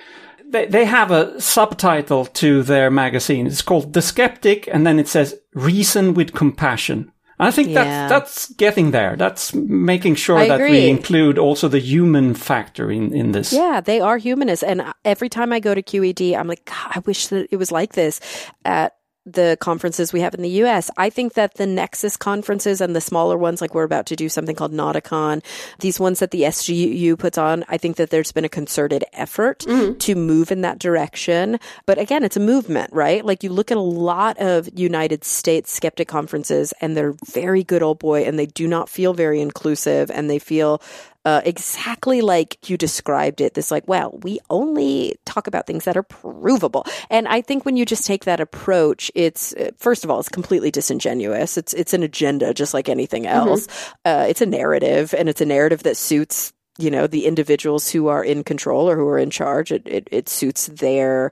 [0.49, 3.47] They they have a subtitle to their magazine.
[3.47, 8.08] It's called The Skeptic, and then it says "Reason with Compassion." I think Yeah.
[8.08, 9.16] that's that's getting there.
[9.16, 13.52] That's making sure I that we include also the human factor in in this.
[13.52, 14.64] Yeah, they are humanists.
[14.64, 17.72] And every time I go to QED, I'm like, God, I wish that it was
[17.72, 18.20] like this
[18.64, 18.93] at
[19.34, 20.90] the conferences we have in the US.
[20.98, 24.30] I think that the NECSS conferences and the smaller ones, like we're about to do
[24.30, 25.44] something called NotACon,
[25.80, 29.60] these ones that the SGU puts on, I think that there's been a concerted effort
[29.60, 29.98] mm-hmm.
[29.98, 31.60] to move in that direction.
[31.86, 33.26] But again, it's a movement, right?
[33.26, 37.84] Like you look at a lot of United States skeptic conferences and they're very good
[37.84, 40.82] old boy and they do not feel very inclusive and they feel
[41.26, 43.54] uh, exactly like you described it.
[43.54, 46.86] This like, well, we only talk about things that are provable.
[47.10, 50.30] And I think when you just take that approach, it's uh, first of all, it's
[50.30, 51.58] completely disingenuous.
[51.58, 53.68] It's it's an agenda, just like anything else.
[54.06, 58.08] Uh, it's a narrative, and it's a narrative that suits you know the individuals who
[58.08, 59.72] are in control or who are in charge.
[59.72, 61.32] It it, it suits their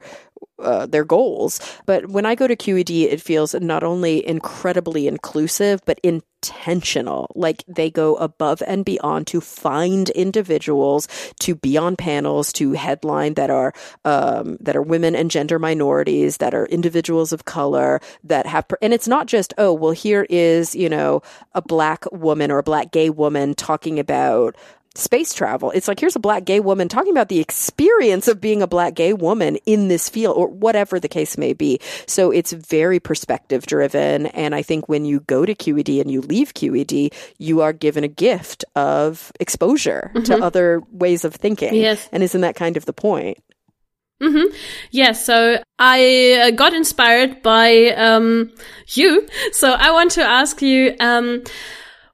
[0.60, 1.60] uh, their goals.
[1.86, 7.32] But when I go to QED, it feels not only incredibly inclusive, but intentional.
[7.36, 11.08] Like they go above and beyond to find individuals
[11.42, 13.74] to be on panels, to headline that are
[14.06, 18.68] um, that are women and gender minorities, that are individuals of color, that have.
[18.68, 21.22] Per- and it's not just oh well, here is you know
[21.54, 24.56] a black woman or a black gay woman talking about
[25.00, 25.72] space travel.
[25.72, 28.94] It's like here's a black gay woman talking about the experience of being a black
[28.94, 31.80] gay woman in this field or whatever the case may be.
[32.06, 36.22] So it's very perspective driven and I think when you go to QED and you
[36.22, 41.74] leave QED, you are given a gift of exposure to other ways of thinking.
[41.74, 42.08] Yes.
[42.12, 43.38] And isn't that kind of the point?
[44.22, 44.54] mm-hmm
[44.92, 48.52] Yeah, so I uh, got inspired by um,
[48.90, 49.28] you.
[49.54, 51.44] So I want to ask you, um,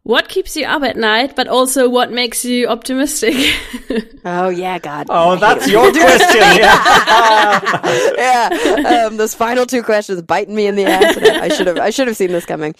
[0.05, 3.35] what keeps you up at night, but also what makes you optimistic?
[4.27, 5.05] Oh yeah, God.
[5.11, 6.41] Oh, that's your question.
[6.41, 8.09] Yeah.
[8.17, 11.15] yeah, um, those final two questions biting me in the ass.
[11.17, 12.73] I should have I should have seen this coming.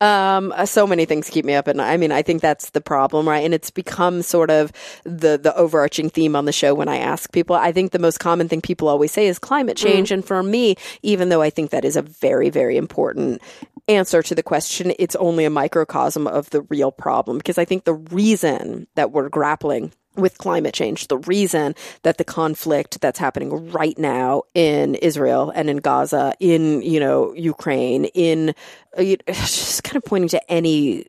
[0.00, 1.92] Um, uh, so many things keep me up at night.
[1.92, 3.44] I mean, I think that's the problem, right?
[3.44, 4.70] And it's become sort of
[5.02, 7.56] the the overarching theme on the show when I ask people.
[7.56, 10.76] I think the most common thing people always say is climate change, and for me,
[11.02, 13.42] even though I think that is a very very important
[13.88, 17.84] answer to the question, it's only a microcosm of the real problem because I think
[17.84, 21.08] the reason that we're grappling with climate change.
[21.08, 26.82] The reason that the conflict that's happening right now in Israel and in Gaza, in,
[26.82, 28.54] you know, Ukraine, in,
[28.96, 31.06] uh, just kind of pointing to any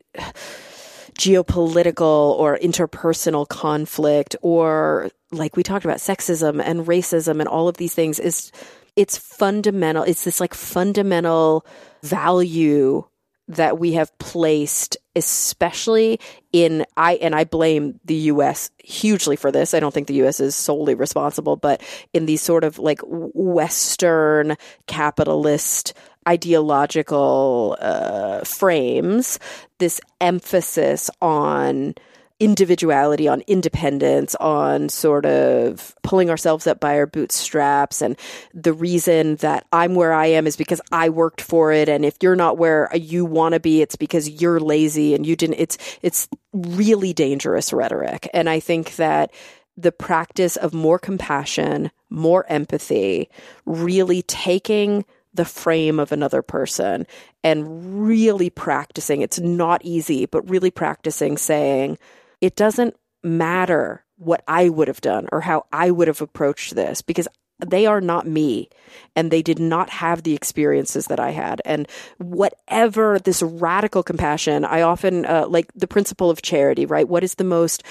[1.18, 7.76] geopolitical or interpersonal conflict or like we talked about sexism and racism and all of
[7.76, 8.50] these things is
[8.96, 11.64] it's fundamental it's this like fundamental
[12.04, 13.04] value
[13.48, 16.18] that we have placed especially
[16.52, 19.74] in I and I blame the US hugely for this.
[19.74, 21.82] I don't think the US is solely responsible, but
[22.12, 25.94] in these sort of like western capitalist
[26.26, 29.38] ideological uh, frames,
[29.78, 31.94] this emphasis on
[32.40, 38.02] individuality, on independence, on sort of pulling ourselves up by our bootstraps.
[38.02, 38.18] And
[38.52, 41.88] the reason that I'm where I am is because I worked for it.
[41.88, 45.36] And if you're not where you want to be, it's because you're lazy and you
[45.36, 45.60] didn't.
[45.60, 48.28] It's, it's really dangerous rhetoric.
[48.34, 49.32] And I think that
[49.76, 53.28] the practice of more compassion, more empathy,
[53.64, 57.06] really taking the frame of another person
[57.42, 59.20] and really practicing.
[59.20, 61.98] It's not easy, but really practicing saying,
[62.40, 67.02] it doesn't matter what I would have done or how I would have approached this
[67.02, 67.28] because
[67.64, 68.68] they are not me
[69.14, 71.62] and they did not have the experiences that I had.
[71.64, 77.08] And whatever this radical compassion, I often uh, like the principle of charity, right?
[77.08, 77.82] What is the most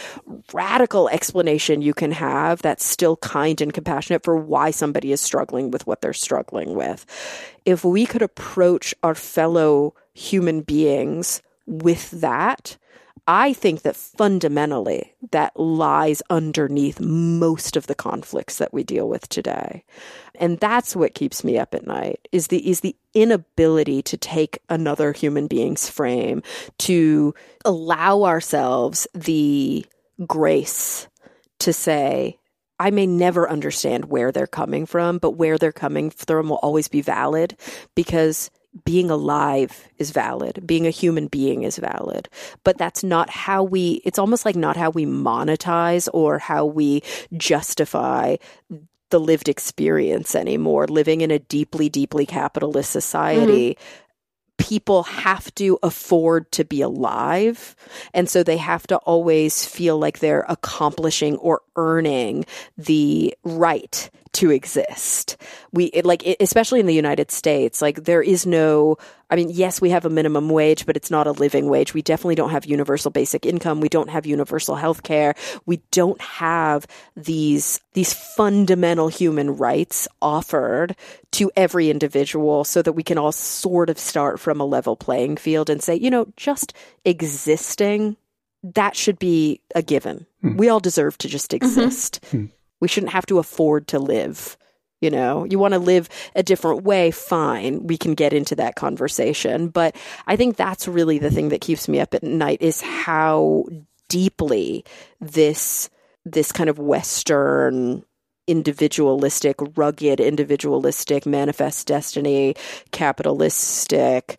[0.53, 5.71] radical explanation you can have that's still kind and compassionate for why somebody is struggling
[5.71, 7.05] with what they're struggling with?
[7.65, 12.77] If we could approach our fellow human beings with that,
[13.25, 19.29] I think that fundamentally that lies underneath most of the conflicts that we deal with
[19.29, 19.85] today.
[20.35, 24.59] And that's what keeps me up at night is the is the inability to take
[24.67, 26.43] another human being's frame
[26.79, 27.33] to
[27.63, 29.85] allow ourselves the
[30.27, 31.07] grace
[31.59, 32.39] to say
[32.79, 36.89] I may never understand where they're coming from, but where they're coming from will always
[36.89, 37.55] be valid
[37.95, 38.49] because
[38.85, 40.65] being alive is valid.
[40.65, 42.27] Being a human being is valid.
[42.63, 47.03] But that's not how we, it's almost like not how we monetize or how we
[47.37, 48.37] justify
[49.09, 50.87] the lived experience anymore.
[50.87, 54.63] Living in a deeply, deeply capitalist society, mm-hmm.
[54.73, 57.75] people have to afford to be alive.
[58.13, 62.45] And so they have to always feel like they're accomplishing or earning
[62.75, 65.37] the right to exist.
[65.71, 68.97] We it, like it- especially in the United States, like there is no
[69.29, 71.95] I mean, yes, we have a minimum wage, but it's not a living wage.
[71.95, 73.81] We definitely don't have universal basic income.
[73.81, 75.33] We don't have universal health care.
[75.65, 80.95] We don't have these these fundamental human rights offered
[81.31, 85.37] to every individual so that we can all sort of start from a level playing
[85.37, 86.73] field and say, you know, just
[87.05, 88.17] existing
[88.63, 90.25] that should be a given.
[90.41, 90.57] Hmm.
[90.57, 91.65] We all deserve to just mm-hmm.
[91.65, 92.23] exist.
[92.31, 92.45] Hmm.
[92.83, 94.57] We shouldn't have to afford to live.
[94.99, 97.87] You know, you want to live a different way, fine.
[97.87, 99.69] We can get into that conversation.
[99.69, 99.95] But
[100.27, 103.63] I think that's really the thing that keeps me up at night is how
[104.09, 104.83] deeply
[105.21, 105.89] this
[106.25, 108.03] this kind of Western
[108.47, 112.53] individualistic, rugged, individualistic, manifest destiny,
[112.91, 114.37] capitalistic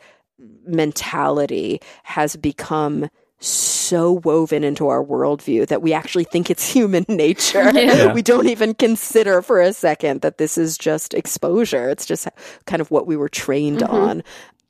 [0.66, 3.08] mentality has become
[3.44, 7.70] so woven into our worldview that we actually think it's human nature.
[7.74, 8.12] Yeah.
[8.12, 11.88] We don't even consider for a second that this is just exposure.
[11.88, 12.28] It's just
[12.66, 13.94] kind of what we were trained mm-hmm.
[13.94, 14.22] on.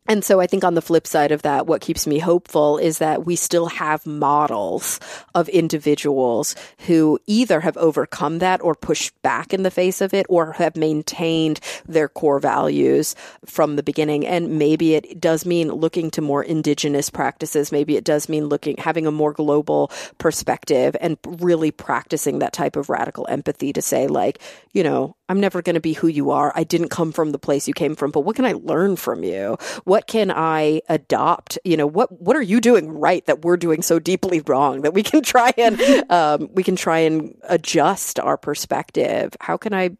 [0.06, 2.98] And so I think on the flip side of that, what keeps me hopeful is
[2.98, 5.00] that we still have models
[5.34, 6.54] of individuals
[6.86, 10.76] who either have overcome that or pushed back in the face of it or have
[10.76, 13.14] maintained their core values
[13.46, 14.26] from the beginning.
[14.26, 17.72] And maybe it does mean looking to more indigenous practices.
[17.72, 22.76] Maybe it does mean looking, having a more global perspective and really practicing that type
[22.76, 24.38] of radical empathy to say like,
[24.74, 26.52] you know, I'm never going to be who you are.
[26.54, 29.24] I didn't come from the place you came from, but what can I learn from
[29.24, 29.56] you?
[29.84, 31.58] What can I adopt?
[31.64, 34.92] You know, what what are you doing right that we're doing so deeply wrong that
[34.92, 39.34] we can try and um, we can try and adjust our perspective?
[39.40, 39.96] How can I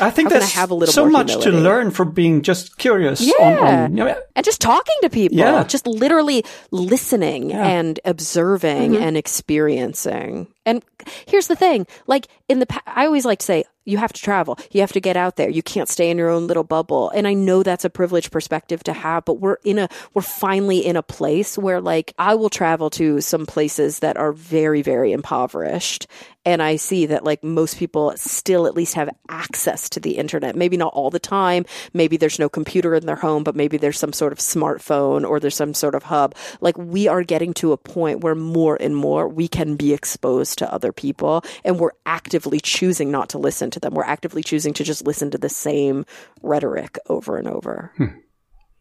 [0.00, 2.78] I think can I there's have a little so much to learn from being just
[2.78, 3.20] curious.
[3.20, 3.34] Yeah.
[3.40, 5.64] On, on, you know, and just talking to people, Yeah.
[5.64, 7.66] just literally listening Yeah.
[7.66, 9.02] and observing mm-hmm.
[9.02, 10.48] and experiencing.
[10.66, 10.84] And
[11.26, 14.20] here's the thing, like in the past, I always like to say you have to
[14.20, 14.58] travel.
[14.70, 15.48] You have to get out there.
[15.48, 17.08] You can't stay in your own little bubble.
[17.10, 20.84] And I know that's a privileged perspective to have, but we're in a we're finally
[20.84, 25.12] in a place where like I will travel to some places that are very very
[25.12, 26.06] impoverished
[26.48, 30.56] and I see that like most people still at least have access to the internet.
[30.56, 31.66] Maybe not all the time.
[31.92, 35.40] Maybe there's no computer in their home, but maybe there's some sort of smartphone or
[35.40, 36.34] there's some sort of hub.
[36.62, 40.56] Like we are getting to a point where more and more we can be exposed
[40.58, 43.92] to other people and we're actively choosing not to listen to them.
[43.92, 46.06] We're actively choosing to just listen to the same
[46.40, 47.92] rhetoric over and over.
[47.98, 48.06] Hmm.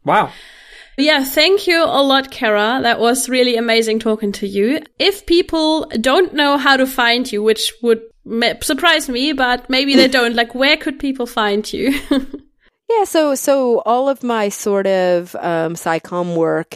[0.06, 0.32] wow.
[0.98, 2.80] Yeah, thank you a lot, Cara.
[2.82, 4.82] That was really amazing talking to you.
[4.98, 8.02] If people don't know how to find you, which would
[8.62, 12.00] surprise me, but maybe they don't, like, where could people find you?
[12.90, 16.76] Yeah, so so all of my sort of um, SciComm work,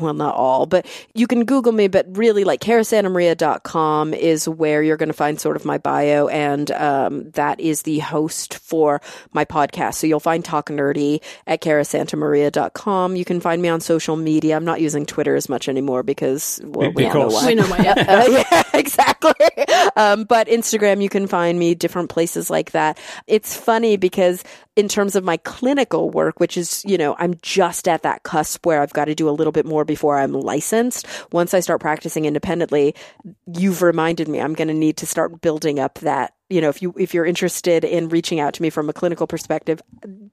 [0.00, 4.96] well, not all, but you can Google me, but really like carasantamaria.com is where you're
[4.96, 9.00] going to find sort of my bio, and um, that is the host for
[9.32, 9.94] my podcast.
[9.94, 13.16] So you'll find Talk Nerdy at carasantamaria.com.
[13.16, 14.56] You can find me on social media.
[14.56, 17.46] I'm not using Twitter as much anymore because, well, we all know Because- why.
[17.48, 17.78] we know why.
[17.78, 17.94] Yeah.
[18.14, 19.32] Uh, yeah, exactly.
[19.96, 22.98] Um, but Instagram, you can find me different places like that.
[23.26, 24.44] It's funny because
[24.76, 28.66] in terms of my clinical work, which is, you know, I'm just at that cusp
[28.66, 31.06] where I've got to do a little bit more before I'm licensed.
[31.32, 32.94] Once I start practicing independently,
[33.46, 36.82] you've reminded me I'm going to need to start building up that you know if
[36.82, 39.80] you if you're interested in reaching out to me from a clinical perspective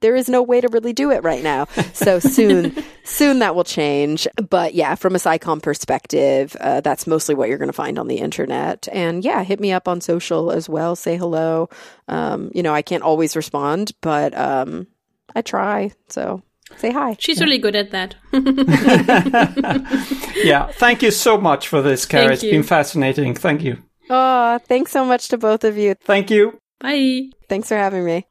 [0.01, 3.63] there is no way to really do it right now so soon soon that will
[3.63, 7.97] change but yeah from a SciComm perspective uh, that's mostly what you're going to find
[7.97, 11.69] on the internet and yeah hit me up on social as well say hello
[12.07, 14.87] um, you know i can't always respond but um,
[15.35, 16.41] i try so
[16.77, 18.15] say hi She's really good at that.
[20.43, 20.67] Yeah.
[20.67, 22.33] Thank you so much for this, Cara.
[22.33, 23.35] It's been fascinating.
[23.35, 23.77] Thank you.
[24.11, 26.59] Oh thanks so much to both of you Thank you.
[26.79, 27.29] Bye.
[27.47, 28.25] thanks for having me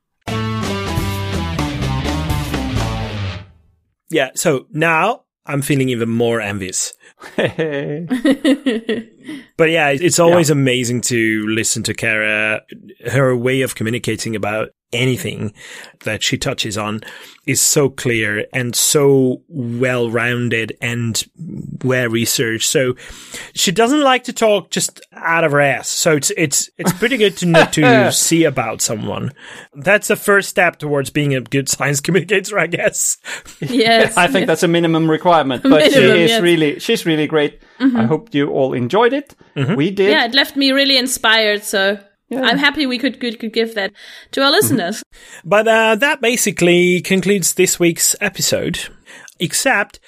[4.12, 6.92] Yeah, so now I'm feeling even more envious.
[9.56, 12.62] But yeah, it's always amazing to listen to Cara.
[13.06, 15.52] Her way of communicating about anything
[16.04, 17.00] that she touches on
[17.46, 21.24] is so clear and so well rounded and
[21.84, 22.68] well researched.
[22.68, 22.94] So
[23.54, 25.88] she doesn't like to talk just out of her ass.
[25.88, 29.32] So it's, it's, it's pretty good to know to see about someone.
[29.74, 33.18] That's the first step towards being a good science communicator, I guess.
[33.60, 34.16] Yes.
[34.16, 36.42] I think that's a minimum requirement, but she is yes.
[36.42, 37.60] really, she's really great.
[37.80, 38.06] I mm-hmm.
[38.06, 39.34] hope you all enjoyed it.
[39.56, 39.74] Mm-hmm.
[39.74, 40.10] We did.
[40.10, 41.98] yeah, it left me really inspired, so
[42.30, 43.92] I'm happy we could, could could give that
[44.32, 44.54] to our mm-hmm.
[44.54, 45.02] listeners.
[45.44, 48.78] But uh, that basically concludes this week's episode,
[49.38, 49.98] except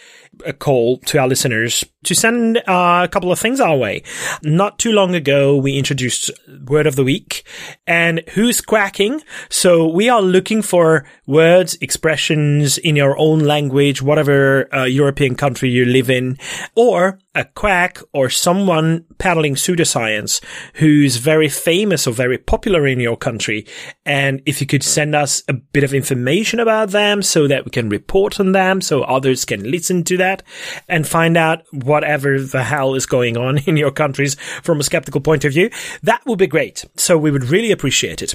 [0.44, 4.02] a call to our listeners to send uh, a couple of things our way.
[4.42, 6.30] Not too long ago, we introduced
[6.66, 7.44] Word of the Week
[7.86, 9.22] and Who's Quacking.
[9.48, 15.70] So we are looking for words, expressions in your own language, whatever uh, European country
[15.70, 16.38] you live in,
[16.74, 20.42] or a quack or someone peddling pseudoscience
[20.74, 23.66] who's very famous or very popular in your country.
[24.04, 27.70] And if you could send us a bit of information about them so that we
[27.70, 30.42] can report on them so others can listen to that
[30.88, 31.62] and find out
[31.92, 35.68] whatever the hell is going on in your countries from a skeptical point of view,
[36.02, 36.86] that would be great.
[36.96, 38.34] So we would really appreciate it.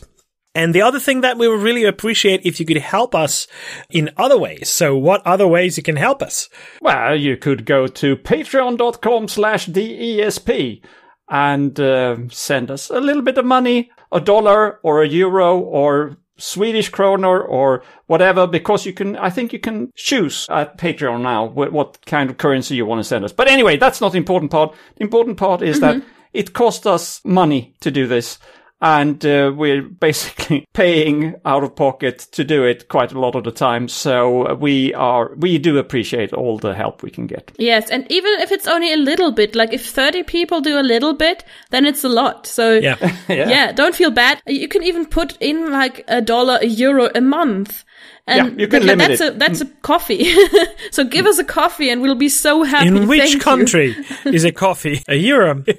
[0.54, 3.48] And the other thing that we would really appreciate if you could help us
[3.90, 4.70] in other ways.
[4.70, 6.50] So what other ways you can help us?
[6.82, 10.82] Well, you could go to patreon.com slash TheESP
[11.30, 16.18] and uh, send us a little bit of money, a dollar or a euro or
[16.38, 21.46] Swedish kroner or whatever, because you can, I think you can choose at Patreon now
[21.46, 23.34] what, what kind of currency you want to send us.
[23.34, 24.76] But anyway, that's not the important part.
[24.96, 26.08] The important part is that mm-hmm.
[26.34, 28.40] it cost us money to do this.
[28.80, 33.44] And uh, we're basically paying out of pocket to do it quite a lot of
[33.44, 33.88] the time.
[33.88, 37.52] So we are, we do appreciate all the help we can get.
[37.58, 40.82] Yes, and even if it's only a little bit, like if 30 people do a
[40.82, 42.46] little bit, then it's a lot.
[42.46, 42.98] So Yeah.
[43.30, 43.72] yeah.
[43.72, 44.42] don't feel bad.
[44.46, 47.84] You can even put in like a dollar, a euro a month.
[48.28, 49.34] And Yeah, you can th- limit that's it.
[49.36, 50.30] a that's a coffee.
[50.92, 52.88] so give us a coffee and we'll be so happy.
[52.88, 53.40] In which Thank you.
[53.40, 55.64] country is a coffee a euro?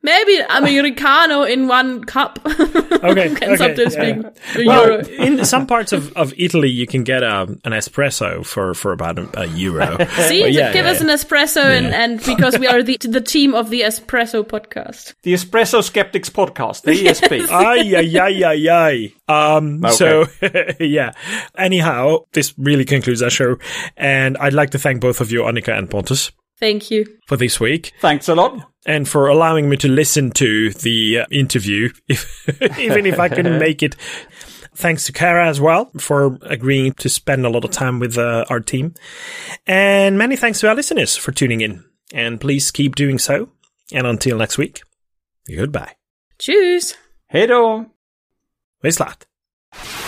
[0.00, 2.38] Maybe Americano in one cup.
[2.98, 4.02] Okay, Can sometimes yeah.
[4.02, 5.06] being a Well, euro.
[5.24, 9.20] in some parts of, of Italy, you can get um, an espresso for, for about
[9.20, 9.86] a, a euro.
[10.26, 13.20] See, Well, yeah, give yeah, us an espresso, and, and because we are the the
[13.20, 15.14] team of the espresso podcast.
[15.22, 17.48] The Espresso Skeptics podcast, the ESP.
[17.50, 19.12] Ay, ay, ay, ay, ay.
[19.28, 20.26] Um, so,
[20.80, 21.12] yeah.
[21.82, 23.56] Anyhow, this really concludes our show.
[23.96, 27.06] And I'd like to thank both of you, Annika and Pontus, Thank you.
[27.28, 28.68] for this week Thanks a lot.
[28.84, 32.48] and for allowing me to listen to the uh, interview, if,
[32.80, 33.94] even if I couldn't make it.
[34.74, 38.44] Thanks to Cara as well for agreeing to spend a lot of time with uh,
[38.50, 38.94] our team.
[39.66, 41.84] And many thanks to our listeners for tuning in.
[42.12, 43.50] And please keep doing so.
[43.92, 44.82] And until next week,
[45.48, 45.94] goodbye.
[46.40, 46.94] Tschüss.
[47.28, 47.86] Hej då!
[48.82, 50.07] Wislat.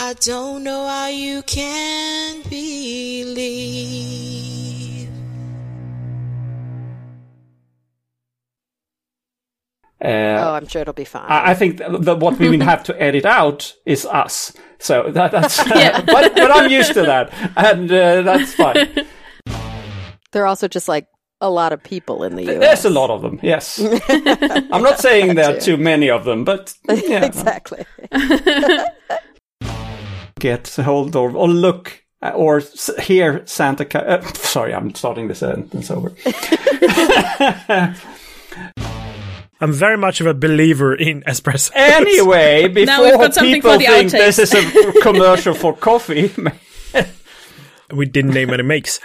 [0.00, 3.38] I don't know how you can believe.
[10.00, 10.06] Uh,
[10.40, 11.24] Oh, I'm sure it'll be fine.
[11.28, 14.52] I I think th- the, what we will have to edit out is us.
[14.78, 16.00] So that, that's, Yeah.
[16.06, 18.88] but, but I'm used to that, and uh, that's fine.
[20.32, 21.08] there are also just like
[21.40, 22.60] a lot of people in the US.
[22.60, 23.40] There's a lot of them.
[23.42, 23.80] Yes,
[24.70, 27.84] I'm not saying there are too many of them, but yeah, exactly.
[30.38, 33.84] Get hold of or look uh, or s- hear Santa.
[33.84, 36.12] Ca- uh, sorry, I'm starting the sentence over.
[39.60, 41.72] I'm very much of a believer in espresso.
[41.74, 44.12] Anyway, Now we've before got people for the think outtakes.
[44.12, 46.30] this is a commercial for coffee,
[47.92, 49.00] we didn't name any makes.